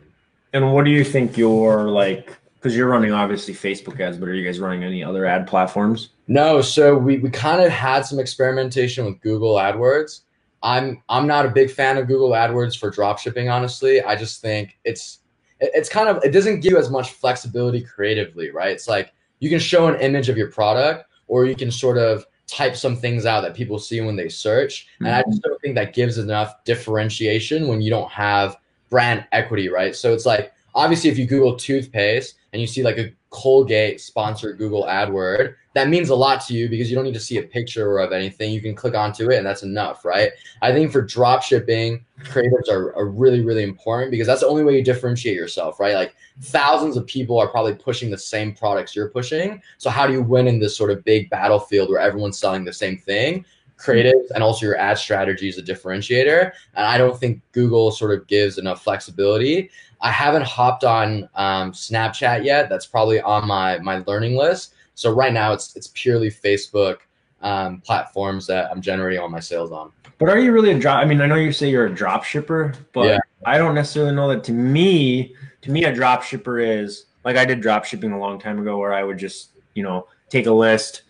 [0.54, 4.36] and what do you think your like because you're running obviously Facebook ads, but are
[4.36, 6.10] you guys running any other ad platforms?
[6.28, 10.22] No, so we, we kind of had some experimentation with Google AdWords.
[10.62, 14.02] I'm I'm not a big fan of Google AdWords for dropshipping, honestly.
[14.04, 15.21] I just think it's
[15.62, 18.72] it's kind of it doesn't give you as much flexibility creatively, right?
[18.72, 22.26] It's like you can show an image of your product or you can sort of
[22.48, 24.88] type some things out that people see when they search.
[24.96, 25.06] Mm-hmm.
[25.06, 25.32] And I mm-hmm.
[25.32, 28.58] just don't think that gives enough differentiation when you don't have
[28.90, 29.96] brand equity, right?
[29.96, 34.58] So it's like obviously if you Google toothpaste and you see like a Colgate sponsored
[34.58, 37.44] Google AdWord, that means a lot to you because you don't need to see a
[37.44, 38.52] picture of anything.
[38.52, 40.32] You can click onto it and that's enough, right?
[40.62, 44.66] I think for drop shipping, creatives are, are really, really important because that's the only
[44.66, 45.96] way you differentiate yourself, right?
[45.96, 49.62] Like thousands of people are probably pushing the same products you're pushing.
[49.78, 52.74] So how do you win in this sort of big battlefield where everyone's selling the
[52.74, 53.46] same thing?
[53.82, 56.52] Creatives and also your ad strategy is a differentiator.
[56.76, 59.70] And I don't think Google sort of gives enough flexibility.
[60.02, 62.70] I haven't hopped on um, Snapchat yet.
[62.70, 64.74] That's probably on my my learning list.
[64.96, 66.98] So right now it's it's purely Facebook
[67.42, 69.92] um, platforms that I'm generating all my sales on.
[70.18, 71.02] But are you really a drop?
[71.02, 73.20] I mean, I know you say you're a drop shipper, but yeah.
[73.46, 74.44] I don't necessarily know that.
[74.46, 78.40] To me, to me, a drop shipper is like I did drop shipping a long
[78.40, 81.04] time ago, where I would just you know take a list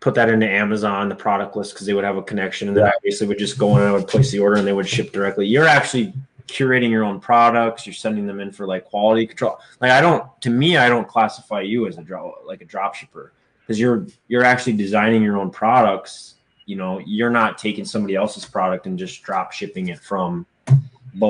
[0.00, 2.86] put that into Amazon, the product list, because they would have a connection, and then
[2.86, 4.88] I basically would just go in and I would place the order, and they would
[4.88, 5.46] ship directly.
[5.46, 6.12] You're actually
[6.46, 7.86] curating your own products.
[7.86, 9.60] You're sending them in for like quality control.
[9.80, 12.94] Like I don't, to me, I don't classify you as a drop like a drop
[12.94, 16.34] shipper because you're you're actually designing your own products.
[16.66, 20.46] You know, you're not taking somebody else's product and just drop shipping it from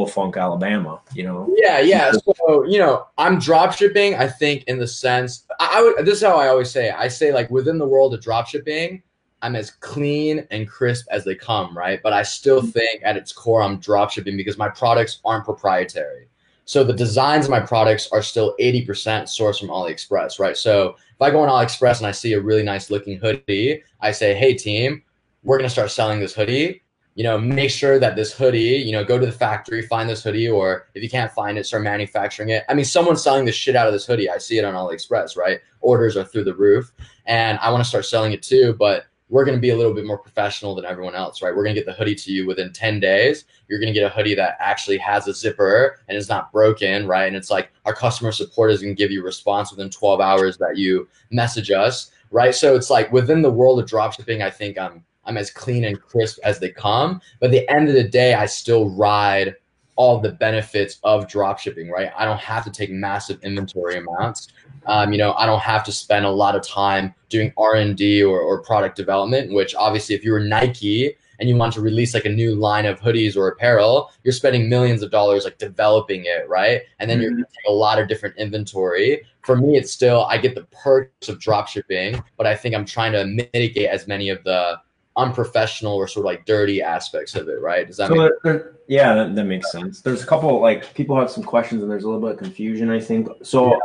[0.07, 1.53] Funk, Alabama, you know?
[1.57, 2.12] Yeah, yeah.
[2.12, 6.16] So, you know, I'm drop shipping, I think, in the sense I, I would this
[6.16, 6.95] is how I always say it.
[6.97, 9.03] I say like within the world of drop shipping,
[9.43, 12.01] I'm as clean and crisp as they come, right?
[12.03, 12.71] But I still mm-hmm.
[12.71, 16.27] think at its core I'm drop shipping because my products aren't proprietary.
[16.64, 20.57] So the designs of my products are still 80% sourced from AliExpress, right?
[20.57, 24.12] So if I go on AliExpress and I see a really nice looking hoodie, I
[24.12, 25.03] say, hey team,
[25.43, 26.83] we're gonna start selling this hoodie
[27.14, 30.23] you know, make sure that this hoodie, you know, go to the factory, find this
[30.23, 32.64] hoodie, or if you can't find it, start manufacturing it.
[32.68, 34.31] I mean, someone's selling the shit out of this hoodie.
[34.31, 35.61] I see it on AliExpress, right?
[35.81, 36.92] Orders are through the roof,
[37.27, 38.75] and I want to start selling it too.
[38.79, 41.55] But we're going to be a little bit more professional than everyone else, right?
[41.55, 43.44] We're going to get the hoodie to you within 10 days.
[43.68, 47.07] You're going to get a hoodie that actually has a zipper and is not broken,
[47.07, 47.27] right?
[47.27, 50.20] And it's like our customer support is going to give you a response within 12
[50.20, 52.55] hours that you message us, right?
[52.55, 56.01] So it's like within the world of dropshipping, I think I'm I'm as clean and
[56.01, 57.21] crisp as they come.
[57.41, 59.55] But at the end of the day, I still ride
[59.97, 62.11] all the benefits of drop shipping, right?
[62.17, 64.49] I don't have to take massive inventory amounts.
[64.87, 67.97] Um, you know, I don't have to spend a lot of time doing R and
[67.97, 69.53] D or, or product development.
[69.53, 72.87] Which obviously, if you were Nike and you want to release like a new line
[72.87, 76.83] of hoodies or apparel, you're spending millions of dollars like developing it, right?
[76.99, 77.23] And then mm-hmm.
[77.23, 79.23] you're going a lot of different inventory.
[79.43, 82.87] For me, it's still I get the perks of drop shipping, but I think I'm
[82.87, 84.79] trying to mitigate as many of the
[85.21, 87.87] unprofessional or sort of like dirty aspects of it, right?
[87.87, 90.01] Does that so make there, yeah, that, that, makes sense.
[90.01, 92.91] There's a couple like people have some questions and there's a little bit of confusion,
[92.91, 93.29] I think.
[93.43, 93.79] So yeah.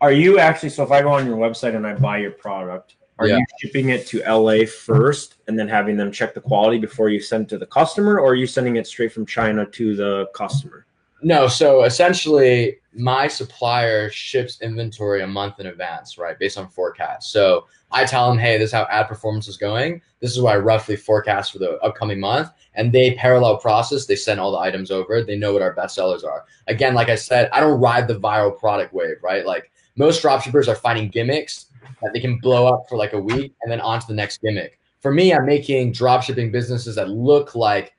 [0.00, 2.94] are you actually so if I go on your website and I buy your product,
[3.18, 3.38] are yeah.
[3.38, 7.20] you shipping it to LA first and then having them check the quality before you
[7.20, 10.26] send it to the customer, or are you sending it straight from China to the
[10.34, 10.86] customer?
[11.22, 16.38] No, so essentially my supplier ships inventory a month in advance, right?
[16.38, 17.32] Based on forecast.
[17.32, 20.02] So I tell them, hey, this is how ad performance is going.
[20.20, 22.50] This is what I roughly forecast for the upcoming month.
[22.74, 25.22] And they parallel process, they send all the items over.
[25.22, 26.44] They know what our best sellers are.
[26.66, 29.46] Again, like I said, I don't ride the viral product wave, right?
[29.46, 31.66] Like most dropshippers are finding gimmicks
[32.02, 34.42] that they can blow up for like a week and then on to the next
[34.42, 34.78] gimmick.
[35.00, 37.94] For me, I'm making dropshipping businesses that look like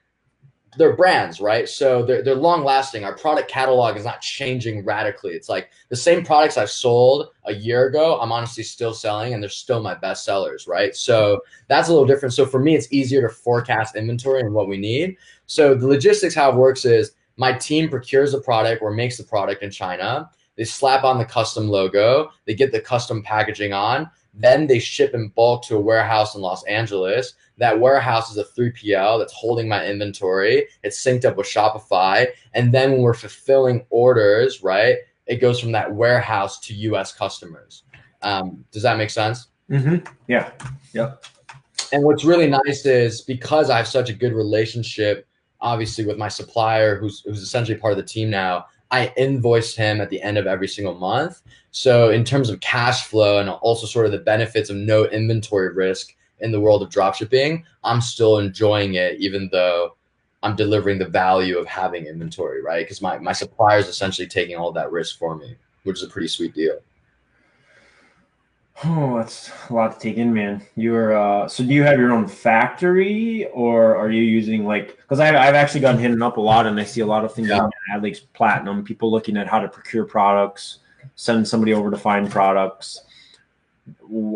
[0.78, 1.68] they're brands, right?
[1.68, 3.04] So they're, they're long lasting.
[3.04, 5.34] Our product catalog is not changing radically.
[5.34, 9.42] It's like the same products I've sold a year ago, I'm honestly still selling and
[9.42, 10.96] they're still my best sellers, right?
[10.96, 12.34] So that's a little different.
[12.34, 15.18] So for me, it's easier to forecast inventory and what we need.
[15.48, 19.24] So the logistics, how it works is my team procures a product or makes the
[19.24, 20.30] product in China.
[20.56, 25.14] They slap on the custom logo, they get the custom packaging on, then they ship
[25.14, 27.34] in bulk to a warehouse in Los Angeles.
[27.58, 30.68] That warehouse is a 3PL that's holding my inventory.
[30.84, 32.28] It's synced up with Shopify.
[32.54, 37.84] And then when we're fulfilling orders, right, it goes from that warehouse to US customers.
[38.22, 39.48] Um, does that make sense?
[39.70, 40.06] Mm-hmm.
[40.28, 40.52] Yeah.
[40.94, 41.26] Yep.
[41.92, 45.28] And what's really nice is because I have such a good relationship,
[45.62, 50.00] obviously, with my supplier, who's, who's essentially part of the team now, I invoice him
[50.02, 51.42] at the end of every single month.
[51.72, 55.74] So, in terms of cash flow and also sort of the benefits of no inventory
[55.74, 59.96] risk in the world of dropshipping, I'm still enjoying it, even though
[60.44, 62.86] I'm delivering the value of having inventory, right?
[62.86, 66.10] Because my, my supplier is essentially taking all that risk for me, which is a
[66.10, 66.78] pretty sweet deal.
[68.84, 70.64] Oh, that's a lot to take in, man.
[70.76, 74.98] You're uh, so do you have your own factory, or are you using like?
[74.98, 77.34] Because I've I've actually gotten hit up a lot, and I see a lot of
[77.34, 77.62] things yeah.
[77.62, 78.84] on AdLeaks Platinum.
[78.84, 80.80] People looking at how to procure products,
[81.16, 83.02] send somebody over to find products.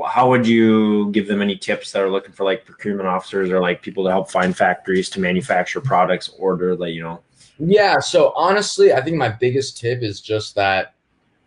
[0.07, 3.59] How would you give them any tips that are looking for like procurement officers or
[3.59, 7.21] like people to help find factories to manufacture products, order like you know?
[7.59, 7.99] Yeah.
[7.99, 10.95] So honestly, I think my biggest tip is just that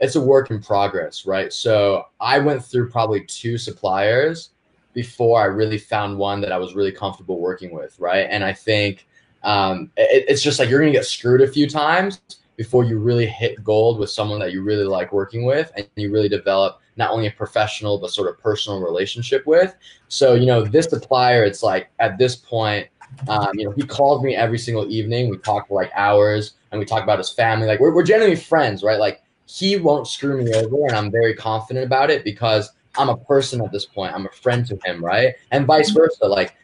[0.01, 1.53] it's a work in progress, right?
[1.53, 4.51] So I went through probably two suppliers
[4.93, 8.27] before I really found one that I was really comfortable working with, right?
[8.31, 9.07] And I think
[9.43, 12.21] um, it, it's just like you're gonna get screwed a few times
[12.57, 16.13] before you really hit gold with someone that you really like working with and you
[16.13, 19.75] really develop not only a professional but sort of personal relationship with.
[20.09, 22.89] So you know this supplier, it's like at this point.
[23.29, 25.31] Um, you know, he called me every single evening.
[25.31, 27.69] We talked for like hours and we talk about his family.
[27.69, 28.99] Like we're, we're generally friends, right?
[28.99, 33.17] Like he won't screw me over and I'm very confident about it because I'm a
[33.17, 34.15] person at this point.
[34.15, 35.35] I'm a friend to him, right?
[35.51, 35.99] And vice mm-hmm.
[35.99, 36.27] versa.
[36.27, 36.55] Like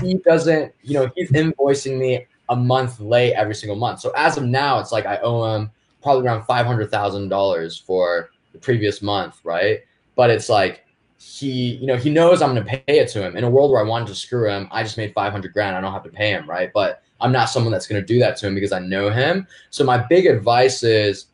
[0.00, 4.00] he doesn't, you know, he's invoicing me a month late every single month.
[4.00, 5.70] So as of now, it's like I owe him
[6.02, 9.80] probably around five hundred thousand dollars for the previous month, right?
[10.14, 10.84] But it's like
[11.18, 13.36] he, you know, he knows I'm gonna pay it to him.
[13.36, 15.76] In a world where I wanted to screw him, I just made five hundred grand.
[15.76, 16.70] I don't have to pay him, right?
[16.72, 19.46] But I'm not someone that's gonna do that to him because I know him.
[19.70, 21.26] So my big advice is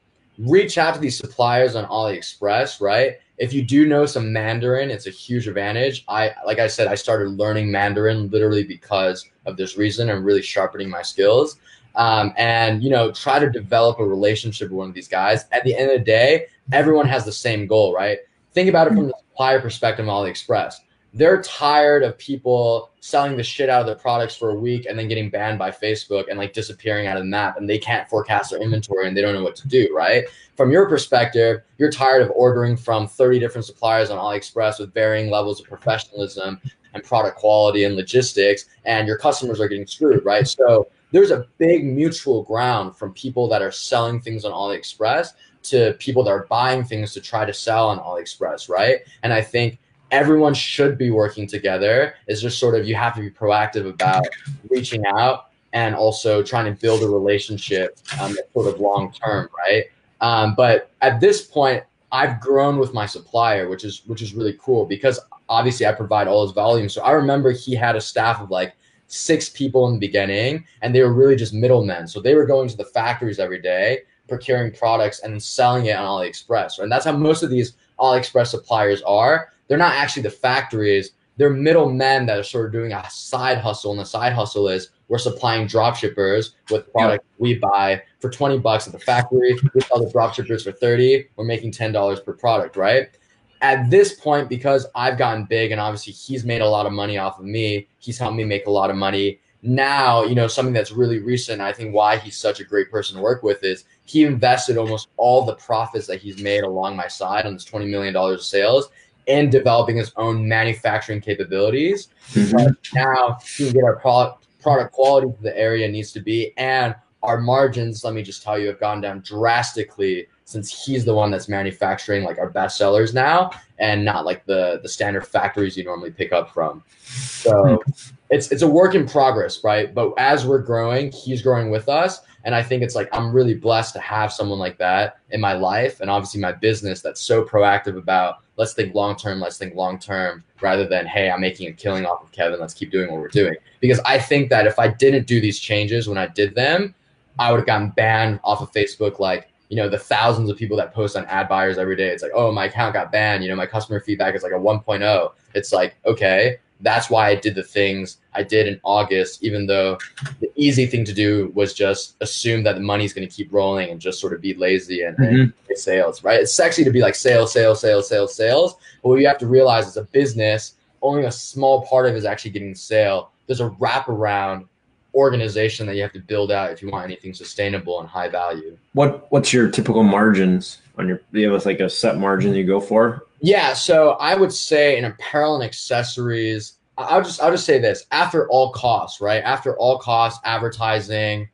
[0.42, 3.18] reach out to these suppliers on AliExpress, right?
[3.38, 6.04] If you do know some Mandarin, it's a huge advantage.
[6.08, 10.42] I like I said, I started learning Mandarin literally because of this reason and really
[10.42, 11.56] sharpening my skills.
[11.94, 15.46] Um, and you know, try to develop a relationship with one of these guys.
[15.52, 18.18] At the end of the day, everyone has the same goal, right?
[18.52, 20.74] Think about it from the supplier perspective on AliExpress
[21.14, 24.98] they're tired of people selling the shit out of their products for a week and
[24.98, 28.08] then getting banned by Facebook and like disappearing out of the map and they can't
[28.08, 30.24] forecast their inventory and they don't know what to do, right?
[30.56, 35.30] From your perspective, you're tired of ordering from 30 different suppliers on AliExpress with varying
[35.30, 36.60] levels of professionalism
[36.94, 40.46] and product quality and logistics and your customers are getting screwed, right?
[40.46, 45.32] So there's a big mutual ground from people that are selling things on AliExpress
[45.64, 49.00] to people that are buying things to try to sell on AliExpress, right?
[49.22, 49.78] And I think
[50.12, 52.14] everyone should be working together.
[52.28, 54.24] is just sort of you have to be proactive about
[54.68, 59.48] reaching out and also trying to build a relationship um, that's sort of long term,
[59.56, 59.86] right?
[60.20, 64.56] Um, but at this point, I've grown with my supplier, which is which is really
[64.60, 66.90] cool because obviously I provide all his volume.
[66.90, 68.74] So I remember he had a staff of like
[69.06, 72.06] six people in the beginning, and they were really just middlemen.
[72.06, 76.04] So they were going to the factories every day, procuring products and selling it on
[76.04, 76.80] AliExpress.
[76.80, 81.12] And that's how most of these AliExpress suppliers are they're not actually the factories.
[81.38, 84.90] They're middlemen that are sort of doing a side hustle, and the side hustle is
[85.08, 89.56] we're supplying dropshippers with product we buy for 20 bucks at the factory.
[89.74, 91.24] We sell the dropshippers for 30.
[91.36, 93.16] We're making $10 per product, right?
[93.62, 97.16] At this point, because I've gotten big and obviously he's made a lot of money
[97.16, 99.40] off of me, he's helped me make a lot of money.
[99.62, 103.16] Now, you know, something that's really recent, I think why he's such a great person
[103.16, 107.08] to work with is he invested almost all the profits that he's made along my
[107.08, 108.90] side on this $20 million of sales
[109.28, 112.08] and developing his own manufacturing capabilities.
[112.32, 112.72] Mm-hmm.
[112.94, 116.94] now he can get our product product quality to the area needs to be, and
[117.22, 118.04] our margins.
[118.04, 122.24] Let me just tell you, have gone down drastically since he's the one that's manufacturing
[122.24, 126.32] like our best sellers now, and not like the the standard factories you normally pick
[126.32, 126.82] up from.
[127.02, 127.90] So hmm.
[128.32, 129.94] It's it's a work in progress, right?
[129.94, 132.22] But as we're growing, he's growing with us.
[132.44, 135.52] And I think it's like I'm really blessed to have someone like that in my
[135.52, 139.76] life and obviously my business that's so proactive about let's think long term, let's think
[139.76, 143.12] long term rather than, hey, I'm making a killing off of Kevin, let's keep doing
[143.12, 143.54] what we're doing.
[143.80, 146.94] Because I think that if I didn't do these changes when I did them,
[147.38, 150.76] I would have gotten banned off of Facebook like you know the thousands of people
[150.78, 153.48] that post on ad buyers every day it's like oh my account got banned you
[153.48, 157.54] know my customer feedback is like a 1.0 it's like okay that's why I did
[157.54, 159.98] the things I did in August, even though
[160.40, 163.90] the easy thing to do was just assume that the money's going to keep rolling
[163.90, 165.40] and just sort of be lazy and, mm-hmm.
[165.68, 166.40] and sales, right?
[166.40, 168.74] It's sexy to be like sales, sales, sales, sales, sales.
[169.02, 172.18] But what you have to realize is a business, only a small part of it
[172.18, 173.30] is actually getting sale.
[173.46, 174.66] There's a wraparound
[175.14, 178.76] organization that you have to build out if you want anything sustainable and high value.
[178.94, 181.20] What What's your typical margins on your?
[181.32, 183.26] Do you have like a set margin you go for?
[183.40, 188.06] Yeah, so I would say in apparel and accessories, I'll just I'll just say this:
[188.12, 189.42] after all costs, right?
[189.42, 191.48] After all costs, advertising,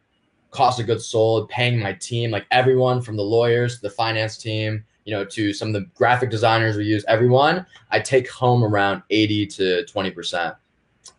[0.51, 4.37] cost of goods sold, paying my team, like everyone from the lawyers to the finance
[4.37, 8.63] team, you know, to some of the graphic designers we use, everyone, I take home
[8.65, 10.55] around eighty to twenty percent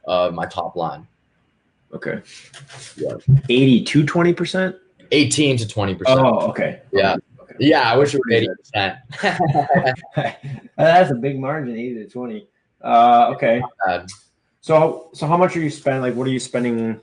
[0.06, 1.08] of my top line.
[1.94, 2.22] Okay.
[2.98, 3.14] Yeah.
[3.50, 4.76] Eighty to twenty percent.
[5.12, 6.20] Eighteen to twenty percent.
[6.20, 6.82] Oh, okay.
[6.92, 7.16] Yeah.
[7.60, 8.98] Yeah, I wish it were eighty percent.
[10.78, 12.48] That's a big margin, eighty to twenty.
[12.82, 13.62] Uh, okay.
[14.62, 16.02] So, so how much are you spending?
[16.02, 17.00] Like, what are you spending?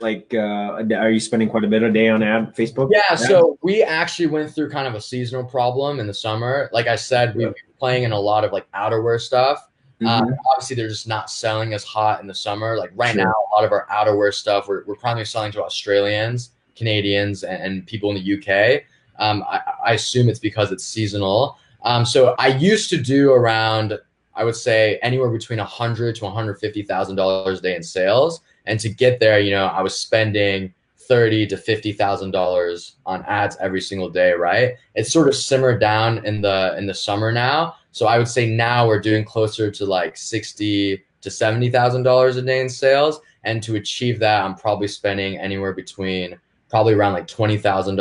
[0.00, 2.88] Like, uh, are you spending quite a bit a day on ad Facebook?
[2.90, 3.02] Yeah.
[3.10, 3.18] Ad?
[3.18, 6.70] So we actually went through kind of a seasonal problem in the summer.
[6.72, 9.68] Like I said, we were playing in a lot of like outerwear stuff.
[10.00, 10.06] Mm-hmm.
[10.06, 12.76] Um, obviously, they're just not selling as hot in the summer.
[12.78, 13.24] Like right sure.
[13.24, 17.62] now, a lot of our outerwear stuff we're, we're primarily selling to Australians, Canadians, and,
[17.62, 18.84] and people in the UK.
[19.20, 21.58] Um, I, I, assume it's because it's seasonal.
[21.82, 23.98] Um, so I used to do around,
[24.34, 27.76] I would say, anywhere between a hundred to one hundred fifty thousand dollars a day
[27.76, 28.40] in sales.
[28.64, 33.22] And to get there, you know, I was spending thirty to fifty thousand dollars on
[33.26, 34.32] ads every single day.
[34.32, 34.74] Right?
[34.94, 37.76] It's sort of simmered down in the in the summer now.
[37.92, 42.36] So I would say now we're doing closer to like sixty to seventy thousand dollars
[42.36, 43.20] a day in sales.
[43.44, 46.38] And to achieve that, I'm probably spending anywhere between
[46.70, 47.96] probably around like twenty thousand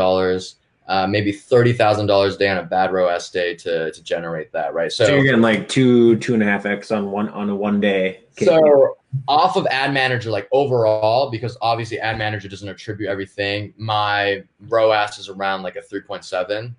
[0.90, 4.52] uh, maybe thirty thousand dollars a day on a bad ROAS day to to generate
[4.52, 4.92] that, right?
[4.92, 7.56] So, so, you're getting like two two and a half x on one on a
[7.56, 8.22] one day.
[8.40, 13.72] So off of Ad Manager, like overall, because obviously Ad Manager doesn't attribute everything.
[13.78, 16.76] My ROAS is around like a three point seven,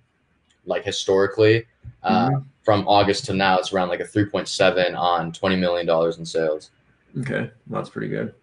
[0.67, 1.67] like historically.
[2.03, 2.39] Uh, mm-hmm.
[2.65, 6.19] From August to now, it's around like a three point seven on twenty million dollars
[6.19, 6.73] in sales.
[7.21, 8.35] Okay, that's pretty good.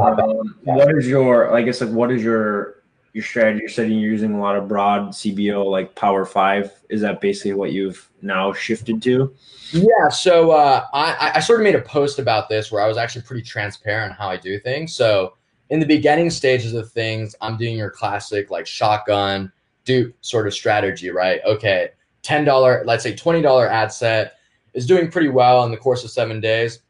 [0.00, 1.54] Um, what is your?
[1.54, 2.83] I guess like what is your
[3.14, 3.60] your strategy?
[3.60, 6.70] You're saying you're using a lot of broad CBO like Power Five.
[6.90, 9.34] Is that basically what you've now shifted to?
[9.72, 10.08] Yeah.
[10.10, 13.22] So uh, I I sort of made a post about this where I was actually
[13.22, 14.94] pretty transparent on how I do things.
[14.94, 15.34] So
[15.70, 19.50] in the beginning stages of things, I'm doing your classic like shotgun
[19.84, 21.40] dupe sort of strategy, right?
[21.46, 21.90] Okay,
[22.22, 24.34] ten dollar, let's say twenty dollar ad set
[24.74, 26.80] is doing pretty well in the course of seven days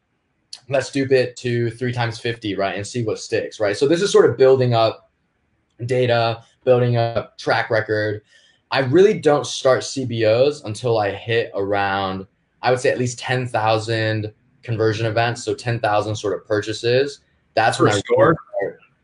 [0.71, 2.75] let's dupe it to three times 50, right?
[2.75, 3.77] And see what sticks, right?
[3.77, 5.04] So this is sort of building up
[5.87, 8.23] data, building up track record.
[8.71, 12.27] I really don't start CBOs until I hit around,
[12.63, 15.45] I would say at least 10,000 conversion events.
[15.45, 17.21] So 10,000 sort of purchases.
[17.55, 18.37] That's per when store?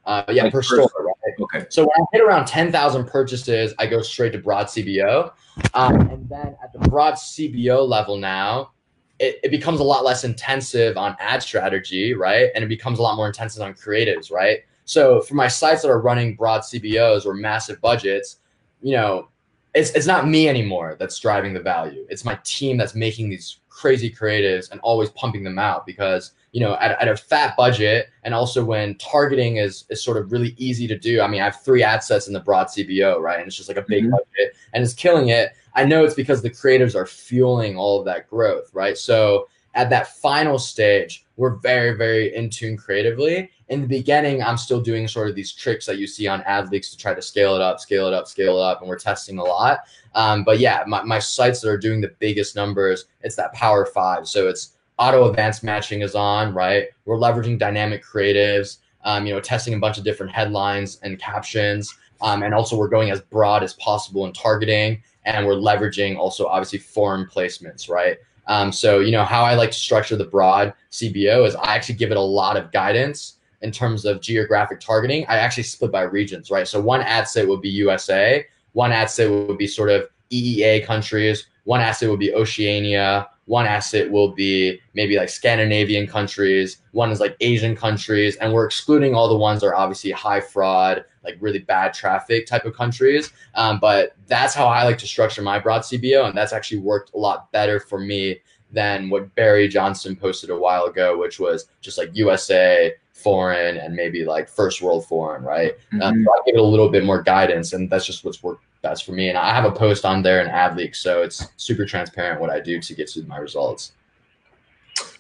[0.07, 1.35] I uh, yeah, like per, per store, store, right?
[1.41, 1.67] Okay.
[1.69, 5.33] So when I hit around 10,000 purchases, I go straight to broad CBO.
[5.75, 8.73] Um, and then at the broad CBO level now,
[9.19, 12.49] it, it becomes a lot less intensive on ad strategy, right?
[12.55, 14.61] And it becomes a lot more intensive on creatives, right?
[14.91, 18.39] So for my sites that are running broad CBOs or massive budgets,
[18.83, 19.29] you know,
[19.73, 22.05] it's it's not me anymore that's driving the value.
[22.11, 26.61] It's my team that's making these crazy creatives and always pumping them out because you
[26.61, 30.57] know at, at a fat budget and also when targeting is is sort of really
[30.59, 31.21] easy to do.
[31.21, 33.39] I mean, I have three ad sets in the broad CBO, right?
[33.39, 34.11] And it's just like a big mm-hmm.
[34.11, 35.53] budget and it's killing it.
[35.77, 38.99] I know it's because the creatives are fueling all of that growth, right?
[38.99, 43.51] So at that final stage, we're very, very in tune creatively.
[43.69, 46.91] In the beginning, I'm still doing sort of these tricks that you see on AdLeaks
[46.91, 49.39] to try to scale it up, scale it up, scale it up, and we're testing
[49.39, 49.81] a lot.
[50.15, 53.87] Um, but yeah, my, my sites that are doing the biggest numbers, it's that power
[53.87, 54.27] five.
[54.27, 56.89] So it's auto advanced matching is on, right?
[57.05, 61.95] We're leveraging dynamic creatives, um, you know, testing a bunch of different headlines and captions.
[62.21, 66.47] Um, and also we're going as broad as possible in targeting and we're leveraging also
[66.47, 68.19] obviously foreign placements, right?
[68.51, 71.95] Um, so you know how I like to structure the broad CBO is I actually
[71.95, 75.25] give it a lot of guidance in terms of geographic targeting.
[75.29, 76.67] I actually split by regions, right?
[76.67, 80.85] So one ad set would be USA, one ad set would be sort of EEA
[80.85, 86.07] countries, one ad set would be Oceania, one ad set will be maybe like Scandinavian
[86.07, 90.13] countries, one is like Asian countries, and we're excluding all the ones that are obviously
[90.13, 93.33] high fraud, like really bad traffic type of countries.
[93.57, 97.13] Um, but that's how I like to structure my broad CBO, and that's actually worked
[97.13, 98.39] a lot better for me
[98.71, 103.95] than what Barry Johnson posted a while ago, which was just like USA, foreign, and
[103.95, 105.73] maybe like first world foreign, right?
[105.93, 106.03] Um, mm-hmm.
[106.03, 108.65] Um, so I give it a little bit more guidance, and that's just what's worked
[108.83, 109.29] best for me.
[109.29, 112.61] And I have a post on there in AdLeaks, so it's super transparent what I
[112.61, 113.93] do to get to my results.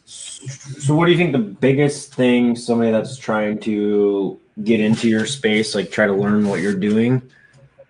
[0.04, 5.26] So, what do you think the biggest thing somebody that's trying to get into your
[5.26, 7.22] space, like try to learn what you're doing,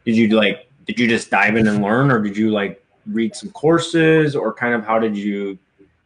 [0.05, 0.69] did you like?
[0.87, 4.53] Did you just dive in and learn, or did you like read some courses, or
[4.53, 5.59] kind of how did you?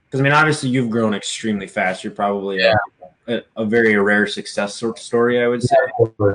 [0.04, 2.04] Because I mean, obviously you've grown extremely fast.
[2.04, 2.74] You're probably yeah.
[3.26, 5.74] A, a, very rare success sort of story, I would say.
[6.18, 6.34] Yeah,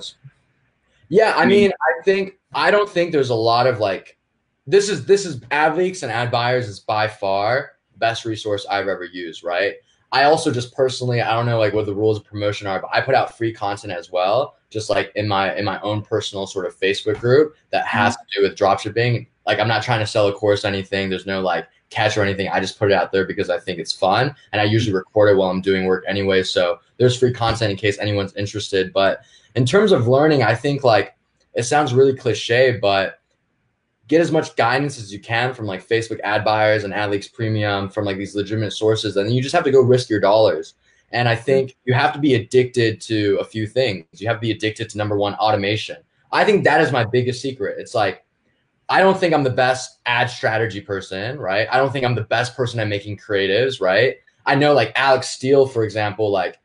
[1.10, 4.18] yeah I mean, I think I don't think there's a lot of like
[4.66, 9.04] this is this is AdLeaks and ad buyers is by far best resource I've ever
[9.04, 9.76] used, right?
[10.12, 12.90] I also just personally, I don't know like what the rules of promotion are, but
[12.92, 16.48] I put out free content as well, just like in my in my own personal
[16.48, 18.26] sort of Facebook group that has mm-hmm.
[18.32, 19.28] to do with dropshipping.
[19.46, 21.10] Like I'm not trying to sell a course, or anything.
[21.10, 22.50] There's no like catch or anything.
[22.50, 25.30] I just put it out there because I think it's fun, and I usually record
[25.30, 26.44] it while I'm doing work anyway.
[26.44, 28.94] So there's free content in case anyone's interested.
[28.94, 29.22] But
[29.56, 31.16] in terms of learning, I think like
[31.54, 33.20] it sounds really cliche, but
[34.08, 37.90] get as much guidance as you can from like Facebook ad buyers and AdLeaks Premium
[37.90, 40.76] from like these legitimate sources, and then you just have to go risk your dollars.
[41.12, 44.06] And I think you have to be addicted to a few things.
[44.14, 45.98] You have to be addicted to number one, automation.
[46.32, 47.80] I think that is my biggest secret.
[47.80, 48.24] It's like
[48.90, 51.68] I don't think I'm the best ad strategy person, right?
[51.72, 54.16] I don't think I'm the best person at making creatives, right?
[54.46, 56.58] I know like Alex Steele, for example, like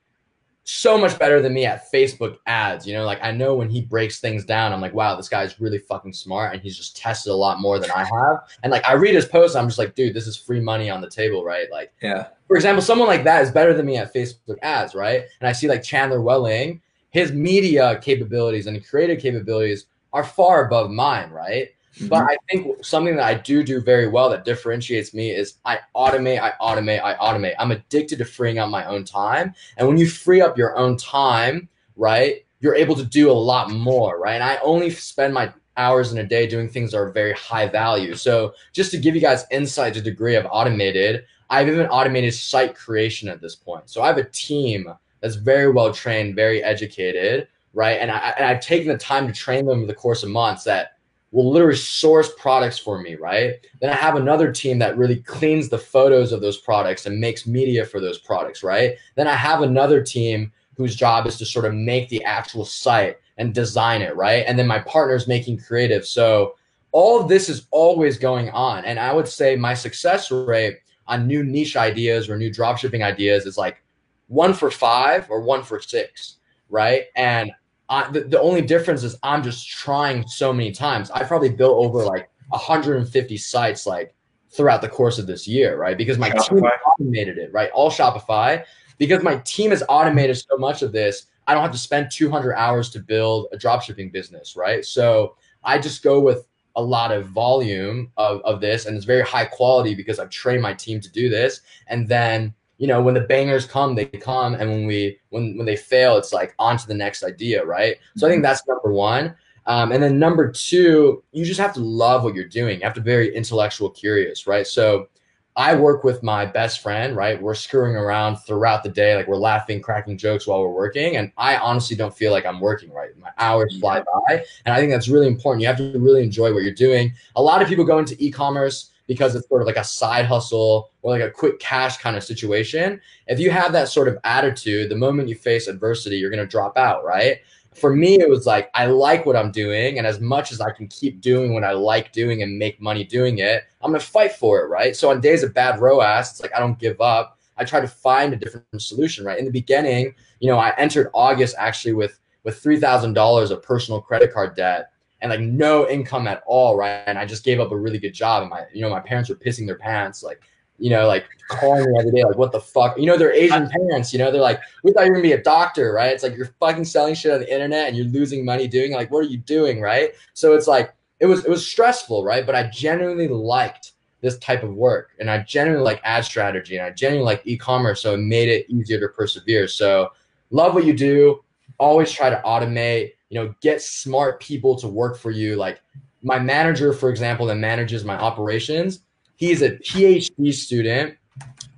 [0.64, 2.86] so much better than me at Facebook ads.
[2.86, 5.60] You know, like I know when he breaks things down, I'm like, wow, this guy's
[5.60, 8.48] really fucking smart and he's just tested a lot more than I have.
[8.62, 11.02] And like I read his posts, I'm just like, dude, this is free money on
[11.02, 11.70] the table, right?
[11.70, 12.28] Like, yeah.
[12.48, 15.24] For example, someone like that is better than me at Facebook ads, right?
[15.40, 20.90] And I see like Chandler Welling, his media capabilities and creative capabilities are far above
[20.90, 21.68] mine, right?
[21.96, 22.08] Mm-hmm.
[22.08, 25.78] But I think something that I do do very well that differentiates me is I
[25.94, 27.54] automate, I automate, I automate.
[27.58, 29.54] I'm addicted to freeing up my own time.
[29.76, 33.70] And when you free up your own time, right, you're able to do a lot
[33.70, 34.34] more, right?
[34.34, 37.68] And I only spend my hours in a day doing things that are very high
[37.68, 38.14] value.
[38.14, 42.34] So just to give you guys insight to the degree I've automated, I've even automated
[42.34, 43.90] site creation at this point.
[43.90, 47.98] So I have a team that's very well trained, very educated, right?
[48.00, 50.64] And, I, and I've taken the time to train them over the course of months
[50.64, 50.93] that
[51.34, 53.54] will literally source products for me, right?
[53.80, 57.44] Then I have another team that really cleans the photos of those products and makes
[57.44, 58.96] media for those products, right?
[59.16, 63.18] Then I have another team whose job is to sort of make the actual site
[63.36, 64.44] and design it, right?
[64.46, 66.06] And then my partner's making creative.
[66.06, 66.54] So
[66.92, 68.84] all of this is always going on.
[68.84, 70.78] And I would say my success rate
[71.08, 73.82] on new niche ideas or new dropshipping ideas is like
[74.28, 76.36] one for five or one for six,
[76.70, 77.06] right?
[77.16, 77.50] And
[77.88, 81.10] I, the, the only difference is I'm just trying so many times.
[81.10, 84.14] I probably built over like 150 sites like
[84.50, 85.98] throughout the course of this year, right?
[85.98, 86.48] Because my Shopify.
[86.48, 87.70] team automated it, right?
[87.72, 88.64] All Shopify.
[88.98, 92.54] Because my team has automated so much of this, I don't have to spend 200
[92.54, 94.84] hours to build a dropshipping business, right?
[94.84, 99.22] So I just go with a lot of volume of, of this and it's very
[99.22, 101.60] high quality because I've trained my team to do this.
[101.88, 105.66] And then you know when the bangers come they come and when we when when
[105.66, 107.96] they fail it's like on to the next idea right?
[108.16, 108.44] So i think mm-hmm.
[108.44, 109.34] that's number one.
[109.66, 112.78] Um, and then number two you just have to love what you're doing.
[112.78, 114.66] You have to be very intellectual curious right?
[114.66, 115.08] So
[115.56, 117.40] i work with my best friend right?
[117.40, 121.30] We're screwing around throughout the day like we're laughing cracking jokes while we're working and
[121.38, 123.16] i honestly don't feel like i'm working right.
[123.16, 125.62] My hours fly by and i think that's really important.
[125.62, 127.14] You have to really enjoy what you're doing.
[127.36, 130.90] A lot of people go into e-commerce because it's sort of like a side hustle
[131.02, 133.00] or like a quick cash kind of situation.
[133.26, 136.50] If you have that sort of attitude, the moment you face adversity, you're going to
[136.50, 137.38] drop out, right?
[137.74, 139.98] For me, it was like, I like what I'm doing.
[139.98, 143.04] And as much as I can keep doing what I like doing and make money
[143.04, 144.94] doing it, I'm going to fight for it, right?
[144.94, 147.38] So on days of bad ROAS, it's like, I don't give up.
[147.56, 149.38] I try to find a different solution, right?
[149.38, 154.32] In the beginning, you know, I entered August actually with with $3,000 of personal credit
[154.32, 154.90] card debt
[155.24, 157.02] and like no income at all, right?
[157.06, 159.30] And I just gave up a really good job, and my you know my parents
[159.30, 160.42] were pissing their pants, like
[160.78, 163.70] you know, like calling me every day, like what the fuck, you know, they're Asian
[163.70, 166.12] parents, you know, they're like, we thought you were gonna be a doctor, right?
[166.12, 168.96] It's like you're fucking selling shit on the internet and you're losing money doing it.
[168.96, 170.12] like what are you doing, right?
[170.34, 172.44] So it's like it was it was stressful, right?
[172.44, 176.84] But I genuinely liked this type of work and I genuinely like ad strategy and
[176.84, 179.68] I genuinely like e-commerce, so it made it easier to persevere.
[179.68, 180.10] So
[180.50, 181.42] love what you do,
[181.78, 185.56] always try to automate you know, get smart people to work for you.
[185.56, 185.82] Like
[186.22, 189.00] my manager, for example, that manages my operations,
[189.34, 191.16] he's a PhD student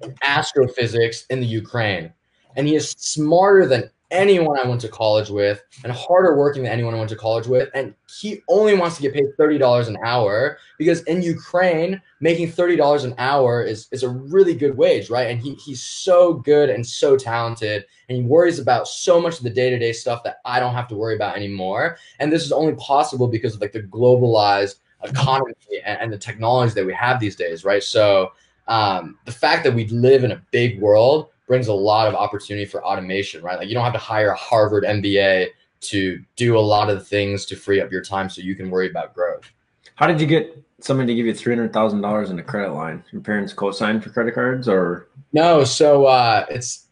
[0.03, 2.13] in astrophysics in the Ukraine.
[2.57, 6.73] And he is smarter than anyone I went to college with and harder working than
[6.73, 7.69] anyone I went to college with.
[7.75, 13.05] And he only wants to get paid $30 an hour because in Ukraine, making $30
[13.05, 15.31] an hour is, is a really good wage, right?
[15.31, 19.45] And he, he's so good and so talented and he worries about so much of
[19.45, 21.99] the day-to-day stuff that I don't have to worry about anymore.
[22.21, 25.55] And this is only possible because of like the globalized economy
[25.85, 27.83] and, and the technology that we have these days, right?
[27.83, 28.33] So
[28.69, 32.67] um, the fact that we live in a big world brings a lot of opportunity
[32.67, 33.59] for automation, right?
[33.59, 35.49] Like you don't have to hire a Harvard MBA
[35.81, 38.91] to do a lot of things to free up your time so you can worry
[38.91, 39.51] about growth.
[39.95, 42.73] How did you get somebody to give you three hundred thousand dollars in a credit
[42.73, 43.03] line?
[43.13, 45.65] Your parents co-signed for credit cards, or no?
[45.65, 46.87] So uh, it's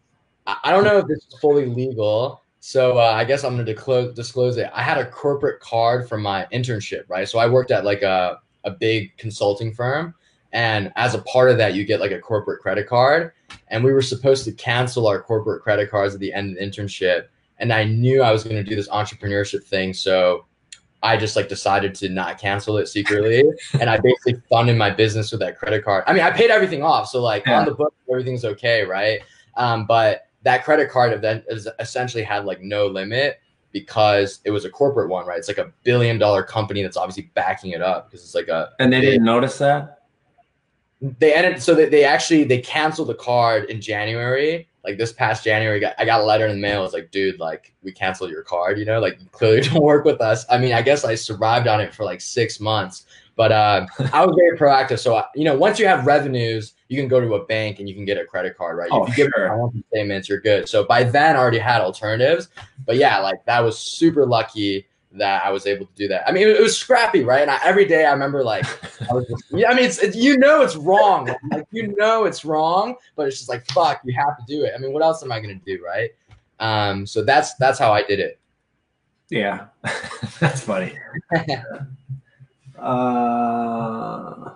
[0.47, 2.43] I don't know if this is fully legal.
[2.61, 4.71] So uh, I guess I'm going to disclose, disclose it.
[4.73, 7.29] I had a corporate card from my internship, right?
[7.29, 10.15] So I worked at like a a big consulting firm,
[10.53, 13.33] and as a part of that, you get like a corporate credit card.
[13.75, 16.64] And we were supposed to cancel our corporate credit cards at the end of the
[16.64, 17.25] internship.
[17.59, 19.93] And I knew I was going to do this entrepreneurship thing.
[19.93, 20.45] So
[21.03, 23.43] I just like decided to not cancel it secretly.
[23.81, 26.05] and I basically funded my business with that credit card.
[26.07, 27.09] I mean, I paid everything off.
[27.09, 27.59] So like yeah.
[27.59, 28.85] on the book, everything's okay.
[28.85, 29.18] Right.
[29.57, 31.43] Um, but that credit card then
[31.81, 33.41] essentially had like no limit
[33.72, 35.39] because it was a corporate one, right?
[35.39, 38.70] It's like a billion dollar company that's obviously backing it up because it's like a.
[38.79, 40.04] And they didn't notice that
[41.19, 44.69] they ended so that they actually they canceled the card in January.
[44.85, 46.85] Like this past January, I got a letter in the mail.
[46.85, 48.79] It's like, dude, like we canceled your card.
[48.79, 50.45] You know, like you clearly don't work with us.
[50.51, 54.25] I mean, I guess I survived on it for like six months, But uh, I
[54.25, 54.99] was very proactive.
[54.99, 57.89] So, I, you know, once you have revenues, you can go to a bank and
[57.89, 58.91] you can get a credit card, right?
[58.93, 59.49] Oh, if you give sure.
[59.49, 60.69] financial statements, you're good.
[60.69, 62.49] So by then, I already had alternatives.
[62.87, 66.29] But yeah, like that was super lucky that I was able to do that.
[66.29, 67.43] I mean, it, was scrappy, right?
[67.43, 68.65] And I, every day I remember like,
[69.11, 71.35] I was just, yeah, I mean, it's, it, you know, it's wrong.
[71.51, 74.73] Like, you know, it's wrong, but it's just like, fuck, you have to do it.
[74.75, 75.83] I mean, what else am I going to do?
[75.85, 76.11] Right.
[76.59, 78.41] Um, so that's, that's how I did it.
[79.31, 79.67] Yeah.
[80.41, 80.99] that's funny.
[82.79, 84.51] uh,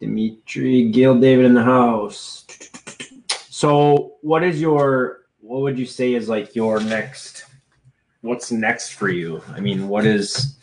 [0.00, 2.44] Dimitri, Gail David in the house.
[3.48, 7.44] So what is your, what would you say is like your next
[8.22, 9.42] what's next for you?
[9.48, 10.56] I mean, what is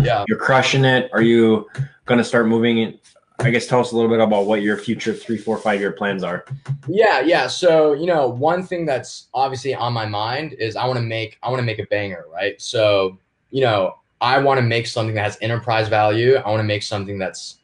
[0.00, 1.10] yeah, you're crushing it.
[1.12, 1.68] Are you
[2.06, 3.00] gonna start moving it?
[3.38, 5.92] I guess tell us a little bit about what your future three, four, five year
[5.92, 6.44] plans are.
[6.86, 7.48] Yeah, yeah.
[7.48, 11.38] So, you know, one thing that's obviously on my mind is I want to make
[11.42, 12.60] I want to make a banger, right?
[12.60, 13.18] So,
[13.50, 16.36] you know, I want to make something that has enterprise value.
[16.36, 17.58] I want to make something that's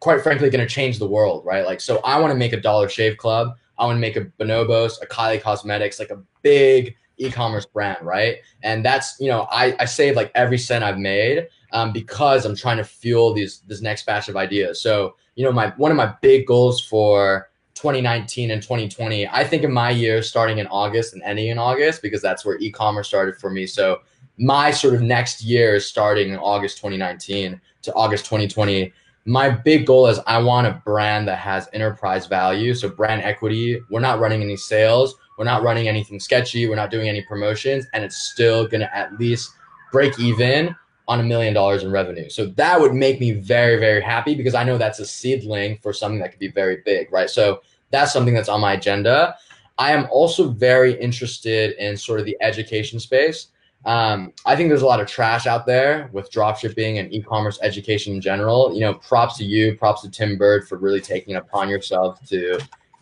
[0.00, 1.64] quite frankly going to change the world, right?
[1.64, 3.56] Like, so I want to make a Dollar Shave Club.
[3.78, 8.36] I want to make a Bonobos, a Kylie Cosmetics, like a big e-commerce brand, right?
[8.62, 12.56] And that's you know I I save like every cent I've made um, because I'm
[12.56, 14.80] trying to fuel these this next batch of ideas.
[14.80, 19.62] So you know my one of my big goals for 2019 and 2020, I think
[19.62, 23.36] in my year starting in August and ending in August because that's where e-commerce started
[23.36, 23.66] for me.
[23.66, 24.00] So
[24.38, 28.92] my sort of next year is starting in August 2019 to August 2020
[29.26, 32.74] my big goal is I want a brand that has enterprise value.
[32.74, 33.80] So brand equity.
[33.90, 35.14] We're not running any sales.
[35.40, 36.68] We're not running anything sketchy.
[36.68, 39.52] We're not doing any promotions, and it's still going to at least
[39.90, 40.76] break even
[41.08, 42.28] on a million dollars in revenue.
[42.28, 45.94] So that would make me very, very happy because I know that's a seedling for
[45.94, 47.30] something that could be very big, right?
[47.30, 49.34] So that's something that's on my agenda.
[49.78, 53.46] I am also very interested in sort of the education space.
[53.86, 58.12] Um, I think there's a lot of trash out there with dropshipping and e-commerce education
[58.12, 58.74] in general.
[58.74, 62.22] You know, props to you, props to Tim Burd for really taking it upon yourself
[62.28, 62.60] to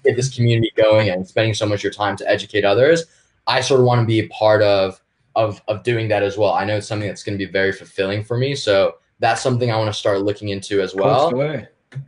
[0.09, 3.04] get this community going and spending so much of your time to educate others.
[3.46, 5.00] I sort of want to be a part of
[5.36, 6.52] of of doing that as well.
[6.52, 8.54] I know it's something that's going to be very fulfilling for me.
[8.54, 11.30] So that's something I want to start looking into as well.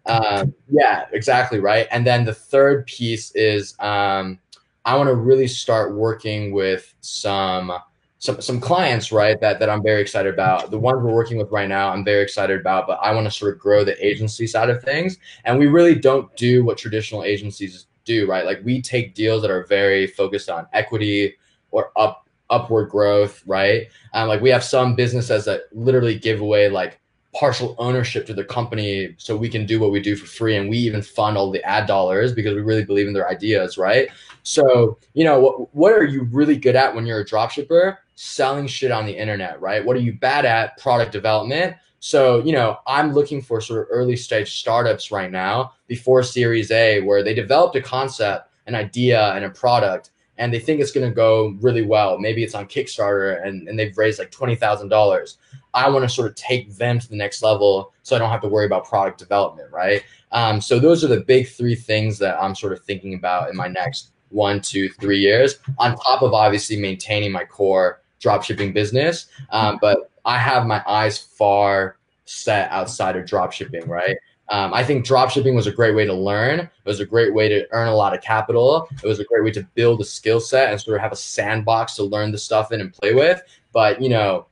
[0.06, 1.86] Um, yeah, exactly right.
[1.90, 4.38] And then the third piece is um,
[4.84, 7.72] I want to really start working with some
[8.18, 9.40] some some clients, right?
[9.40, 10.70] That that I'm very excited about.
[10.70, 12.86] The ones we're working with right now, I'm very excited about.
[12.86, 15.94] But I want to sort of grow the agency side of things, and we really
[15.94, 18.44] don't do what traditional agencies do, right?
[18.44, 21.36] Like we take deals that are very focused on equity
[21.70, 23.86] or up upward growth, right?
[24.12, 27.00] Um, like we have some businesses that literally give away like
[27.32, 30.68] partial ownership to the company so we can do what we do for free and
[30.68, 34.08] we even fund all the ad dollars because we really believe in their ideas right?
[34.42, 37.98] So you know what, what are you really good at when you're a dropshipper?
[38.16, 39.84] Selling shit on the internet right?
[39.84, 40.76] What are you bad at?
[40.78, 45.74] Product development so, you know, I'm looking for sort of early stage startups right now
[45.86, 50.58] before Series A where they developed a concept, an idea, and a product, and they
[50.58, 52.18] think it's going to go really well.
[52.18, 55.36] Maybe it's on Kickstarter and, and they've raised like $20,000.
[55.74, 58.40] I want to sort of take them to the next level so I don't have
[58.40, 60.02] to worry about product development, right?
[60.32, 63.56] Um, so, those are the big three things that I'm sort of thinking about in
[63.56, 69.26] my next one, two, three years, on top of obviously maintaining my core dropshipping business.
[69.50, 74.16] Um, but I have my eyes far set outside of drop shipping, right?
[74.50, 76.60] Um, I think drop shipping was a great way to learn.
[76.60, 78.88] It was a great way to earn a lot of capital.
[79.02, 81.16] It was a great way to build a skill set and sort of have a
[81.16, 83.40] sandbox to learn the stuff in and play with.
[83.72, 84.46] But you know,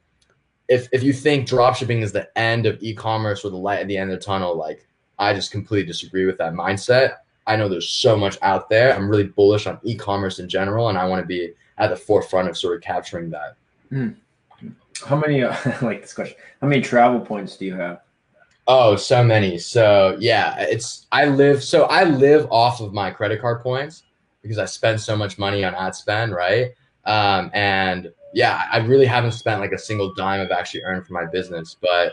[0.69, 3.89] if if you think drop shipping is the end of e-commerce or the light at
[3.89, 4.87] the end of the tunnel, like
[5.19, 7.17] I just completely disagree with that mindset.
[7.49, 8.95] I know there's so much out there.
[8.95, 12.49] I'm really bullish on e-commerce in general, and I want to be at the forefront
[12.49, 13.57] of sort of capturing that.
[13.91, 14.17] Mm.
[15.07, 15.43] How many?
[15.43, 16.37] Uh, like this question.
[16.61, 18.01] How many travel points do you have?
[18.67, 19.59] Oh, so many.
[19.59, 21.63] So yeah, it's I live.
[21.65, 24.03] So I live off of my credit card points
[24.43, 26.73] because I spend so much money on ad spend, right?
[27.07, 31.15] Um, and yeah, I really haven't spent like a single dime I've actually earned for
[31.15, 32.13] my business, but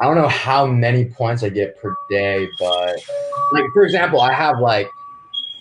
[0.00, 2.96] I don't know how many points I get per day, but
[3.52, 4.88] like for example, I have like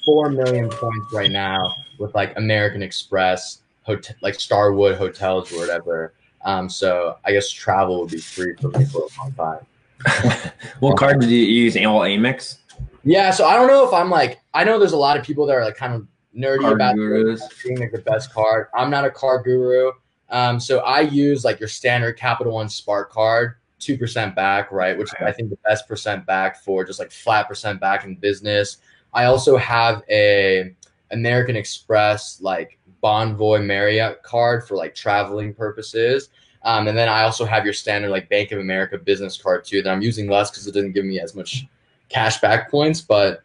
[0.03, 6.13] four million points right now with like American Express, hotel, like Starwood hotels or whatever.
[6.44, 10.52] Um, so I guess travel would be free for me for a long time.
[10.80, 11.76] what card do you use?
[11.78, 12.58] All Amex?
[13.04, 15.46] Yeah, so I don't know if I'm like I know there's a lot of people
[15.46, 17.42] that are like kind of nerdy card about gurus.
[17.64, 18.68] being like the best card.
[18.76, 19.92] I'm not a card guru.
[20.30, 24.98] Um, so I use like your standard Capital One Spark card, two percent back, right?
[24.98, 28.78] Which I think the best percent back for just like flat percent back in business.
[29.14, 30.74] I also have a
[31.12, 36.30] American Express like Bonvoy Marriott card for like traveling purposes.
[36.64, 39.82] Um, and then I also have your standard like Bank of America business card too
[39.82, 41.66] that I'm using less because it doesn't give me as much
[42.10, 43.02] cash back points.
[43.02, 43.43] But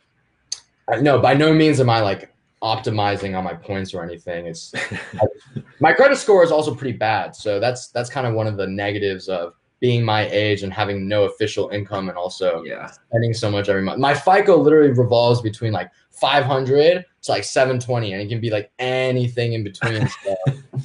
[1.00, 2.32] no, by no means am I like
[2.62, 4.46] optimizing on my points or anything.
[4.46, 4.72] It's
[5.80, 8.66] my credit score is also pretty bad, so that's that's kind of one of the
[8.66, 12.86] negatives of being my age and having no official income and also yeah.
[12.86, 14.00] spending so much every month.
[14.00, 18.70] My FICO literally revolves between like 500 to like 720, and it can be like
[18.78, 20.08] anything in between.
[20.24, 20.34] So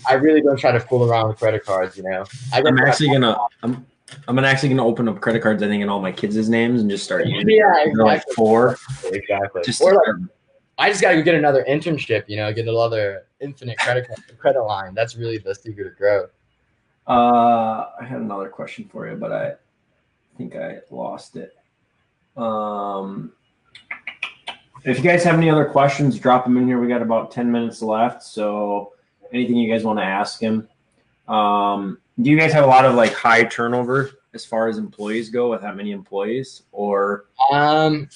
[0.08, 1.98] I really don't try to fool around with credit cards.
[1.98, 3.38] You know, I I'm actually gonna.
[3.64, 3.86] I'm,
[4.28, 5.64] I'm actually gonna open up credit cards.
[5.64, 7.50] I think in all my kids' names and just start using.
[7.50, 7.72] Yeah.
[7.86, 8.36] They're like exactly.
[8.36, 8.78] four.
[9.06, 9.62] exactly.
[9.64, 10.30] Just Or like,
[10.78, 12.24] I just gotta go get another internship.
[12.28, 14.94] You know, get another infinite credit card credit line.
[14.94, 16.32] That's really the secret of growth.
[17.08, 19.54] Uh, I had another question for you, but I
[20.38, 21.56] think I lost it.
[22.38, 23.34] Um,
[24.84, 26.80] if you guys have any other questions, drop them in here.
[26.80, 28.94] We got about ten minutes left, so
[29.34, 30.68] anything you guys want to ask him.
[31.28, 35.30] Um, do you guys have a lot of like high turnover as far as employees
[35.30, 38.10] go with that many employees, or Um,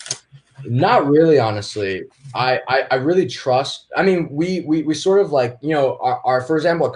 [0.64, 2.06] not really, honestly.
[2.34, 3.88] I, I, I really trust.
[3.96, 6.96] I mean, we, we, we sort of like, you know, our, our, for example,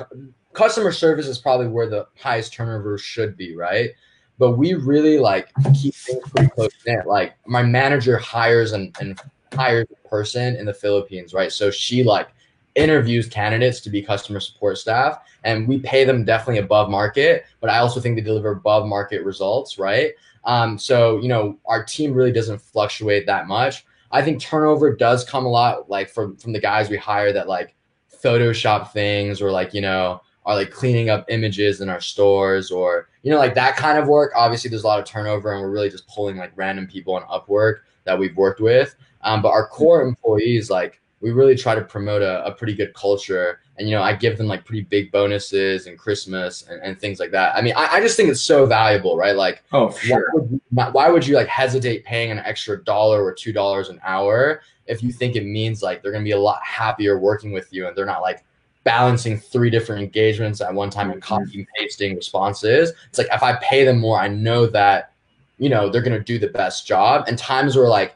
[0.54, 3.90] customer service is probably where the highest turnover should be, right?
[4.38, 7.06] But we really like keep things pretty close knit.
[7.06, 9.20] Like my manager hires and, and
[9.54, 11.52] hires a person in the Philippines, right?
[11.52, 12.30] So she like
[12.76, 17.70] interviews candidates to be customer support staff and we pay them definitely above market, but
[17.70, 20.14] I also think they deliver above market results, right?
[20.46, 23.86] Um, so you know, our team really doesn't fluctuate that much.
[24.12, 27.48] I think turnover does come a lot like from from the guys we hire that
[27.48, 27.76] like
[28.24, 33.10] Photoshop things or like you know are like cleaning up images in our stores or
[33.24, 34.32] you know like that kind of work.
[34.36, 37.24] Obviously, there's a lot of turnover, and we're really just pulling like random people on
[37.24, 38.96] Upwork that we've worked with.
[39.22, 42.94] Um, but our core employees, like we really try to promote a, a pretty good
[42.94, 47.00] culture and you know i give them like pretty big bonuses and christmas and, and
[47.00, 49.90] things like that i mean I, I just think it's so valuable right like oh,
[49.90, 50.32] for why sure.
[50.34, 54.00] would, you, why would you like hesitate paying an extra dollar or two dollars an
[54.04, 57.72] hour if you think it means like they're gonna be a lot happier working with
[57.74, 58.46] you and they're not like
[58.86, 61.26] balancing three different engagements at one time and Mhm.
[61.26, 65.12] copy and pasting responses it's like if i pay them more i know that
[65.60, 68.16] you know they're gonna do the best job and times where like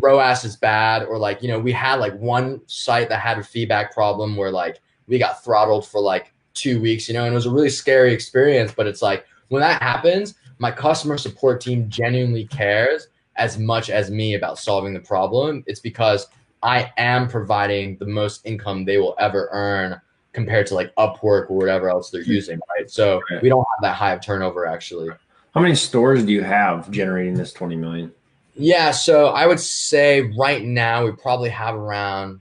[0.00, 3.44] ROAS is bad, or like, you know, we had like one site that had a
[3.44, 7.34] feedback problem where like we got throttled for like two weeks, you know, and it
[7.34, 8.72] was a really scary experience.
[8.72, 14.10] But it's like when that happens, my customer support team genuinely cares as much as
[14.10, 15.62] me about solving the problem.
[15.66, 16.28] It's because
[16.62, 20.00] I am providing the most income they will ever earn
[20.32, 22.32] compared to like Upwork or whatever else they're hmm.
[22.32, 22.90] using, right?
[22.90, 25.10] So we don't have that high of turnover actually.
[25.54, 28.12] How many stores do you have generating this twenty million?
[28.56, 32.40] Yeah, so I would say right now we probably have around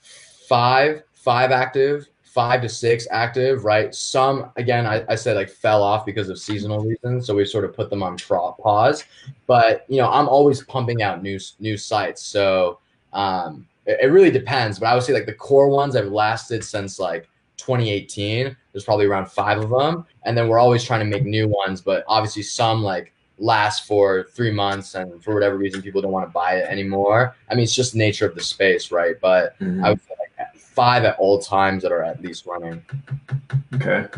[0.00, 3.94] five, five active, five to six active, right?
[3.94, 7.64] Some again, I, I said like fell off because of seasonal reasons, so we sort
[7.64, 9.04] of put them on tra- pause.
[9.46, 12.78] But you know, I'm always pumping out new new sites, so
[13.14, 14.78] um, it, it really depends.
[14.78, 17.26] But I would say like the core ones have lasted since like
[17.68, 18.56] 2018.
[18.72, 21.80] There's probably around five of them, and then we're always trying to make new ones.
[21.82, 26.26] But obviously, some like last for three months and for whatever reason people don't want
[26.26, 29.54] to buy it anymore i mean it's just nature of the space right but
[29.84, 32.82] i would say like five at all times that are at least running
[33.74, 34.08] Okay.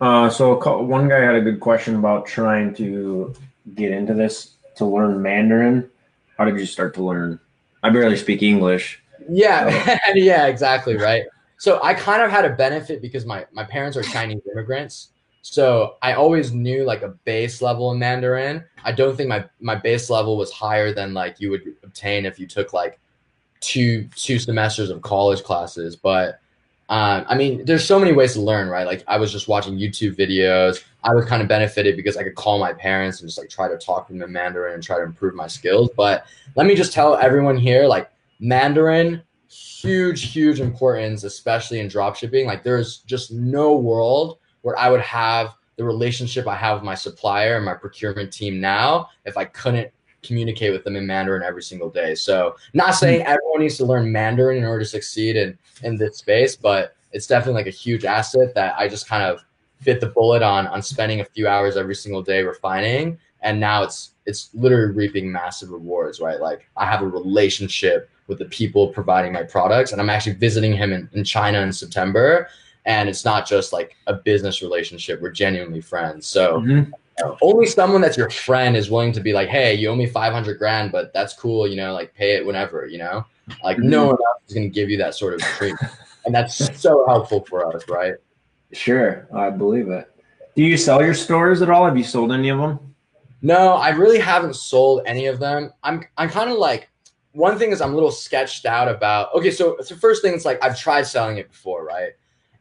[0.00, 3.34] Uh, so one guy had a good question about trying to
[3.74, 5.88] get into this to learn Mandarin.
[6.36, 7.40] How did you start to learn?
[7.82, 9.02] I barely speak English.
[9.30, 11.24] yeah yeah exactly right
[11.56, 15.10] so i kind of had a benefit because my my parents are chinese immigrants
[15.42, 19.74] so i always knew like a base level in mandarin i don't think my my
[19.74, 22.98] base level was higher than like you would obtain if you took like
[23.60, 26.40] two two semesters of college classes but
[26.88, 28.86] um, I mean, there's so many ways to learn, right?
[28.86, 30.84] Like I was just watching YouTube videos.
[31.02, 33.68] I was kind of benefited because I could call my parents and just like try
[33.68, 35.90] to talk to them in Mandarin and try to improve my skills.
[35.96, 42.46] But let me just tell everyone here, like Mandarin, huge, huge importance, especially in dropshipping.
[42.46, 46.94] Like there's just no world where I would have the relationship I have with my
[46.94, 49.90] supplier and my procurement team now if I couldn't
[50.22, 52.14] communicate with them in Mandarin every single day.
[52.14, 53.24] So not saying mm.
[53.24, 57.26] everyone needs to learn Mandarin in order to succeed in in this space, but it's
[57.26, 59.44] definitely like a huge asset that I just kind of
[59.84, 63.82] bit the bullet on on spending a few hours every single day refining and now
[63.82, 68.88] it's it's literally reaping massive rewards right like i have a relationship with the people
[68.88, 72.48] providing my products and i'm actually visiting him in, in china in september
[72.84, 76.90] and it's not just like a business relationship we're genuinely friends so Mhm.
[77.40, 80.58] only someone that's your friend is willing to be like hey you owe me 500
[80.58, 83.24] grand but that's cool you know like pay it whenever you know
[83.62, 85.92] like no one else is going to give you that sort of treatment
[86.24, 88.14] and that's so helpful for us right
[88.72, 90.10] Sure, I believe it.
[90.56, 91.84] Do you sell your stores at all?
[91.84, 92.80] Have you sold any of them?
[93.40, 95.72] No, I really haven't sold any of them.
[95.84, 96.90] I'm I'm kind of like
[97.36, 99.32] one thing is I'm a little sketched out about.
[99.34, 102.12] Okay, so the first thing is like I've tried selling it before, right?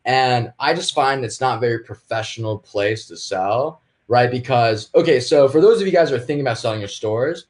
[0.04, 4.30] And I just find it's not very professional place to sell, right?
[4.30, 7.48] Because okay, so for those of you guys who are thinking about selling your stores,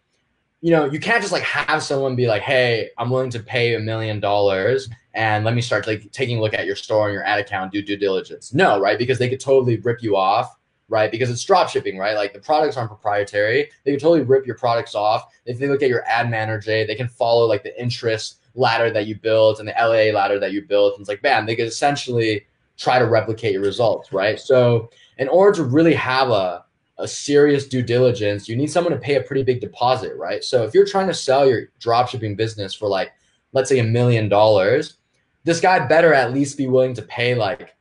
[0.62, 3.76] you know, you can't just like have someone be like, "Hey, I'm willing to pay
[3.76, 7.14] a million dollars and let me start like taking a look at your store and
[7.14, 9.00] your ad account, do due diligence." No, right?
[9.00, 10.56] Because they could totally rip you off
[10.88, 11.12] right?
[11.12, 12.16] Because it's drop shipping, right?
[12.16, 13.70] Like the products aren't proprietary.
[13.84, 15.34] They can totally rip your products off.
[15.46, 19.08] If they look at your ad manager, they can follow like the interest ladder that
[19.08, 20.94] you built and the LA ladder that you built.
[20.94, 22.46] And it's like, bam, they could essentially
[22.78, 24.40] try to replicate your results, right?
[24.40, 26.66] So in order to really have a
[26.98, 30.44] a serious due diligence, you need someone to pay a pretty big deposit, right?
[30.44, 33.12] So if you're trying to sell your drop shipping business for like,
[33.52, 34.98] let's say a million dollars,
[35.44, 37.75] this guy better at least be willing to pay like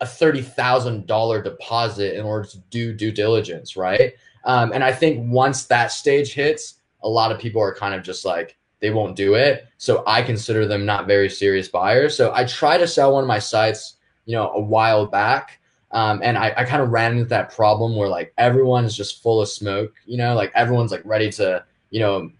[0.00, 4.12] a $30,000 deposit in order to do due diligence, right?
[4.44, 8.02] Um, and I think once that stage hits, a lot of people are kind of
[8.02, 9.66] just like, they won't do it.
[9.78, 12.16] So I consider them not very serious buyers.
[12.16, 15.60] So I try to sell one of my sites, you know, a while back.
[15.92, 19.40] Um, and I, I kind of ran into that problem where like everyone's just full
[19.40, 22.30] of smoke, you know, like everyone's like ready to, you know,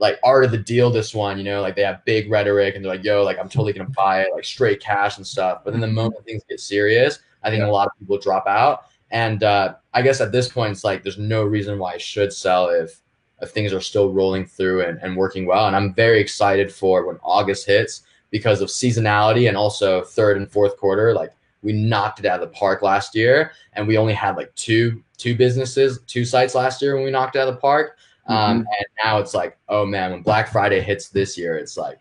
[0.00, 2.84] like art of the deal this one you know like they have big rhetoric and
[2.84, 5.60] they're like yo like i'm totally gonna buy it like straight cash and stuff.
[5.64, 5.96] But then the mm-hmm.
[5.96, 7.68] moment things get serious i think yeah.
[7.68, 8.86] a lot of people drop out.
[9.12, 12.32] And uh, i guess at this point it's like there's no reason why i should
[12.32, 13.00] sell if
[13.42, 15.66] if things are still rolling through and, and working well.
[15.66, 20.50] And i'm very excited for when august hits because of seasonality and also third and
[20.50, 21.12] fourth quarter.
[21.14, 21.32] Like
[21.62, 25.02] we knocked it out of the park last year and we only had like two
[25.18, 27.98] two businesses two sites last year when we knocked it out of the park
[28.30, 28.66] um, mm-hmm.
[28.78, 31.98] and now it's like, oh man, when Black Friday hits this year, it's like,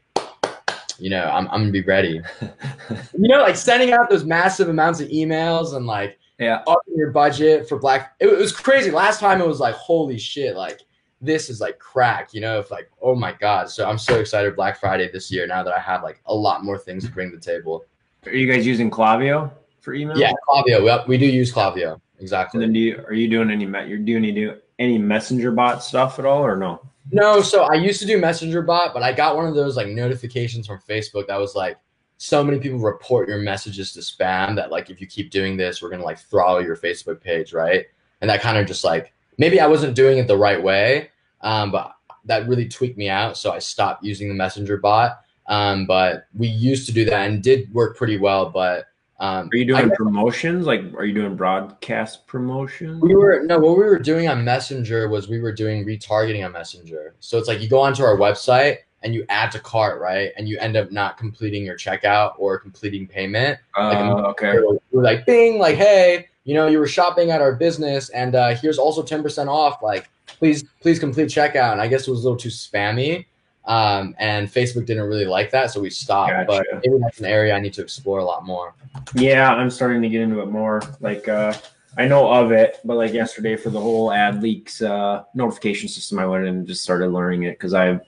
[0.99, 2.21] you know, I'm, I'm gonna be ready.
[2.41, 7.11] you know, like sending out those massive amounts of emails and like yeah, upping your
[7.11, 8.15] budget for Black.
[8.19, 8.91] It, it was crazy.
[8.91, 10.81] Last time it was like, holy shit, like
[11.19, 12.33] this is like crack.
[12.33, 13.69] You know, if like, oh my god.
[13.69, 15.47] So I'm so excited Black Friday this year.
[15.47, 17.85] Now that I have like a lot more things to bring to the table.
[18.25, 19.51] Are you guys using Klaviyo
[19.81, 20.17] for email?
[20.17, 21.07] Yeah, Klaviyo.
[21.07, 21.99] We, we do use Klaviyo.
[22.19, 22.59] Exactly.
[22.59, 26.17] And then do you are you doing any you're doing any any messenger bot stuff
[26.17, 26.81] at all or no?
[27.11, 29.87] No, so I used to do messenger bot, but I got one of those like
[29.87, 31.77] notifications from Facebook that was like
[32.17, 35.81] so many people report your messages to spam that like if you keep doing this,
[35.81, 37.85] we're gonna like throttle your Facebook page, right?
[38.21, 41.09] And that kind of just like maybe I wasn't doing it the right way,
[41.41, 41.93] um, but
[42.25, 43.37] that really tweaked me out.
[43.37, 45.21] So I stopped using the messenger bot.
[45.47, 48.85] Um, but we used to do that and did work pretty well, but
[49.19, 50.65] um, are you doing promotions?
[50.65, 53.01] Like, are you doing broadcast promotions?
[53.01, 53.59] We were no.
[53.59, 57.15] What we were doing on Messenger was we were doing retargeting on Messenger.
[57.19, 60.31] So it's like you go onto our website and you add to cart, right?
[60.37, 63.59] And you end up not completing your checkout or completing payment.
[63.77, 64.59] Uh, like, okay.
[64.91, 68.55] We're like, bing, like, hey, you know, you were shopping at our business, and uh,
[68.55, 69.81] here's also ten percent off.
[69.83, 71.73] Like, please, please complete checkout.
[71.73, 73.25] And I guess it was a little too spammy.
[73.65, 76.31] Um, and Facebook didn't really like that, so we stopped.
[76.31, 76.45] Gotcha.
[76.47, 78.73] But maybe that's an area I need to explore a lot more.
[79.13, 80.81] Yeah, I'm starting to get into it more.
[81.01, 81.53] Like uh,
[81.97, 86.25] I know of it, but like yesterday for the whole AdLeaks uh, notification system, I
[86.25, 88.01] went and just started learning it because I've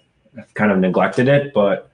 [0.54, 1.92] kind of neglected it, but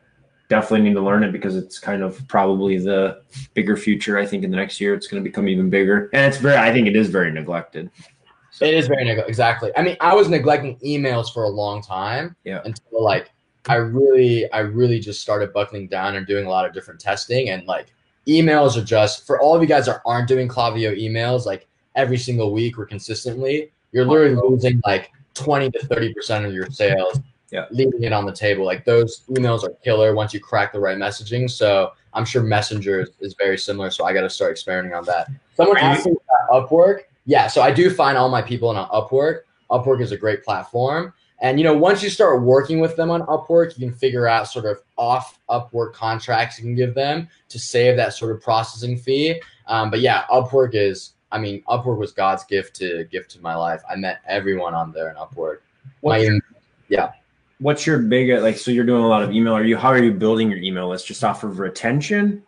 [0.49, 3.21] definitely need to learn it because it's kind of probably the
[3.53, 4.17] bigger future.
[4.17, 6.57] I think in the next year it's going to become even bigger, and it's very.
[6.57, 7.89] I think it is very neglected.
[8.51, 8.65] So.
[8.65, 9.29] It is very neglected.
[9.29, 9.71] Exactly.
[9.77, 12.35] I mean, I was neglecting emails for a long time.
[12.43, 12.61] Yeah.
[12.65, 13.29] Until like
[13.69, 17.49] I really, I really just started buckling down and doing a lot of different testing.
[17.49, 17.87] And like
[18.27, 22.17] emails are just for all of you guys that aren't doing Klaviyo emails, like every
[22.17, 27.19] single week or consistently, you're literally losing like 20 to 30% of your sales.
[27.51, 27.65] Yeah.
[27.71, 28.65] Leaving it on the table.
[28.65, 31.49] Like those emails are killer once you crack the right messaging.
[31.49, 33.89] So I'm sure Messenger is, is very similar.
[33.89, 35.29] So I got to start experimenting on that.
[35.55, 37.03] Someone asked me about Upwork.
[37.25, 37.47] Yeah.
[37.47, 39.41] So I do find all my people on Upwork.
[39.71, 41.13] Upwork is a great platform.
[41.39, 44.47] And you know, once you start working with them on Upwork, you can figure out
[44.47, 48.97] sort of off Upwork contracts you can give them to save that sort of processing
[48.97, 49.41] fee.
[49.67, 53.55] Um, but yeah, Upwork is, I mean, Upwork was God's gift to gift to my
[53.55, 53.81] life.
[53.89, 55.59] I met everyone on there in Upwork.
[56.01, 56.39] What's my, your,
[56.89, 57.11] yeah.
[57.59, 58.57] What's your big like?
[58.57, 59.53] So you're doing a lot of email.
[59.53, 59.77] Are you?
[59.77, 61.07] How are you building your email list?
[61.07, 62.43] Just off of retention?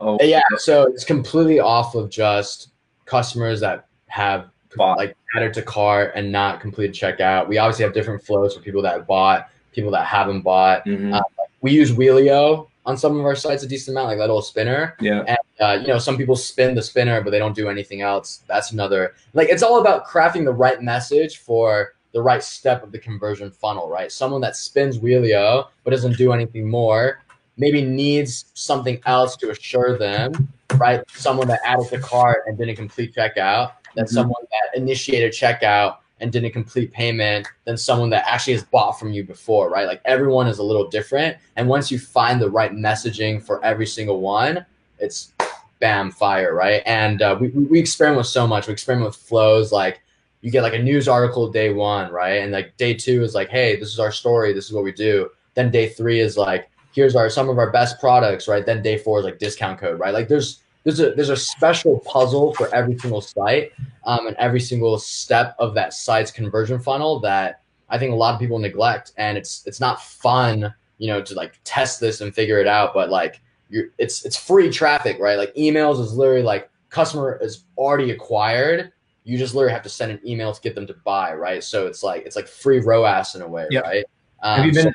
[0.00, 0.42] Oh yeah.
[0.58, 2.68] So it's completely off of just
[3.06, 4.98] customers that have bought.
[4.98, 7.48] like added to cart and not completed checkout.
[7.48, 10.84] We obviously have different flows for people that bought, people that haven't bought.
[10.86, 11.14] Mm-hmm.
[11.14, 11.22] Uh,
[11.60, 14.96] we use Wheelio on some of our sites a decent amount, like that little spinner.
[15.00, 15.24] Yeah.
[15.26, 18.42] And uh, you know, some people spin the spinner, but they don't do anything else.
[18.46, 22.92] That's another like it's all about crafting the right message for the right step of
[22.92, 24.10] the conversion funnel, right?
[24.10, 27.20] Someone that spins Wheelio but doesn't do anything more
[27.56, 31.02] maybe needs something else to assure them right?
[31.10, 34.10] Someone that added to cart and didn't complete checkout, then Mhm.
[34.10, 39.12] someone that initiated checkout and didn't complete payment, then someone that actually has bought from
[39.12, 39.86] you before, right?
[39.86, 41.36] Like everyone is a little different.
[41.56, 44.64] And once you find the right messaging for every single one,
[44.98, 45.32] it's
[45.80, 46.82] bam, fire, right?
[46.86, 48.66] And uh, we, we we experiment with so much.
[48.68, 50.00] We experiment with flows like
[50.40, 52.42] you get like a news article day one, right?
[52.42, 54.92] And like day two is like, hey, this is our story, this is what we
[54.92, 55.30] do.
[55.54, 58.64] Then day three is like, here's our some of our best products, right?
[58.64, 60.14] Then day four is like discount code, right?
[60.14, 63.72] Like there's there's a there's a special puzzle for every single site
[64.04, 68.34] um, and every single step of that site's conversion funnel that I think a lot
[68.34, 72.34] of people neglect, and it's it's not fun, you know, to like test this and
[72.34, 75.36] figure it out, but like you're it's it's free traffic, right?
[75.38, 78.90] Like emails is literally like customer is already acquired.
[79.24, 81.64] You just literally have to send an email to get them to buy, right?
[81.64, 83.84] So it's like it's like free ROAS in a way, Yep.
[83.84, 84.04] right?
[84.42, 84.94] Um, Have you been?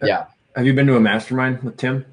[0.00, 0.24] so- yeah.
[0.56, 2.04] Have you been to a mastermind with Tim?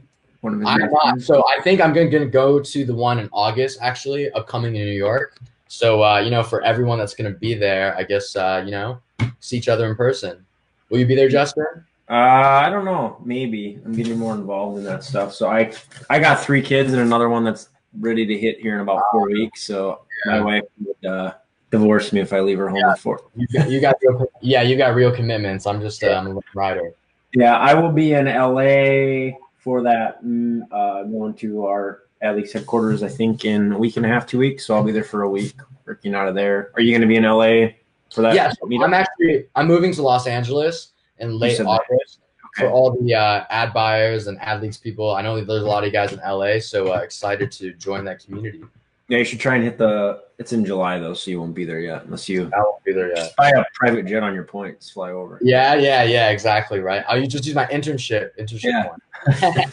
[0.41, 0.89] One of his I'm not.
[0.91, 1.23] masterminds?
[1.23, 4.85] So I think I'm gonna, gonna go to the one in August, actually, upcoming in
[4.85, 5.37] New York.
[5.67, 8.99] So uh, you know, for everyone that's gonna be there, I guess uh, you know,
[9.39, 10.45] see each other in person.
[10.89, 11.65] Will you be there, Justin?
[12.09, 13.17] Uh, I don't know.
[13.23, 15.33] Maybe I'm getting more involved in that stuff.
[15.33, 15.71] So I,
[16.09, 17.69] I got three kids and another one that's
[17.99, 19.61] ready to hit here in about four weeks.
[19.61, 21.33] So my wife would uh,
[21.69, 23.21] divorce me if I leave her home before.
[23.35, 25.67] You got, you got real, yeah, you got real commitments.
[25.67, 26.93] I'm just uh, I'm a rider.
[27.33, 30.23] Yeah, I will be in LA for that.
[30.23, 34.25] mm, Uh, going to our AdLeaks headquarters, I think, in a week and a half,
[34.25, 34.65] two weeks.
[34.65, 35.53] So I'll be there for a week,
[35.85, 36.71] working out of there.
[36.75, 37.75] Are you going to be in LA
[38.13, 38.35] for that?
[38.35, 38.85] Yeah, meetup?
[38.85, 41.59] I'm actually I'm moving to Los Angeles in late.
[41.61, 42.19] August
[42.57, 42.65] Okay.
[42.67, 45.11] for all the uh, ad buyers and AdLeaks people.
[45.13, 48.03] I know there's a lot of you guys in LA, so uh, excited to join
[48.05, 48.63] that community.
[49.09, 50.23] Yeah, you should try and hit the.
[50.37, 52.93] It's in July though, so you won't be there yet unless you I won't be
[52.93, 53.33] there yet.
[53.37, 55.37] buy a private jet on your points, fly over.
[55.41, 56.79] Yeah, yeah, yeah, exactly.
[56.79, 57.03] Right.
[57.09, 58.87] I'll just use my internship internship Yeah.
[58.87, 59.65] one.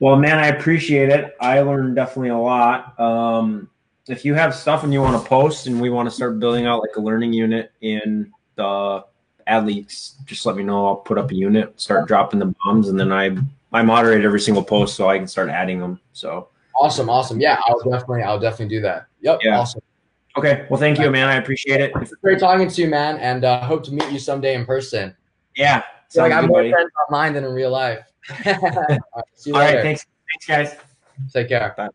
[0.00, 1.36] Well, man, I appreciate it.
[1.42, 2.98] I learned definitely a lot.
[2.98, 3.68] Um,
[4.08, 6.64] if you have stuff and you want to post, and we want to start building
[6.64, 9.04] out like a learning unit in the
[9.46, 10.86] AdLeaks, just let me know.
[10.86, 13.36] I'll put up a unit, start dropping the bombs, and then I
[13.74, 16.00] I moderate every single post so I can start adding them.
[16.14, 16.48] So
[16.80, 17.38] Awesome, awesome.
[17.40, 19.06] Yeah, I'll definitely, I'll definitely do that.
[19.20, 19.40] Yep.
[19.44, 19.58] Yeah.
[19.60, 19.82] Awesome.
[20.38, 21.28] okay, well, thank you, man.
[21.28, 21.92] I appreciate it.
[22.00, 25.14] If- Great talking to you, man, and uh, hope to meet you someday in person.
[25.54, 26.70] yeah, So, like I'm more buddy.
[26.70, 28.00] friends online than in real life.
[28.46, 29.00] All right,
[29.34, 30.06] see you All right, thanks,
[30.46, 30.80] thanks, guys.
[31.32, 31.74] Take care.
[31.76, 31.88] Bye.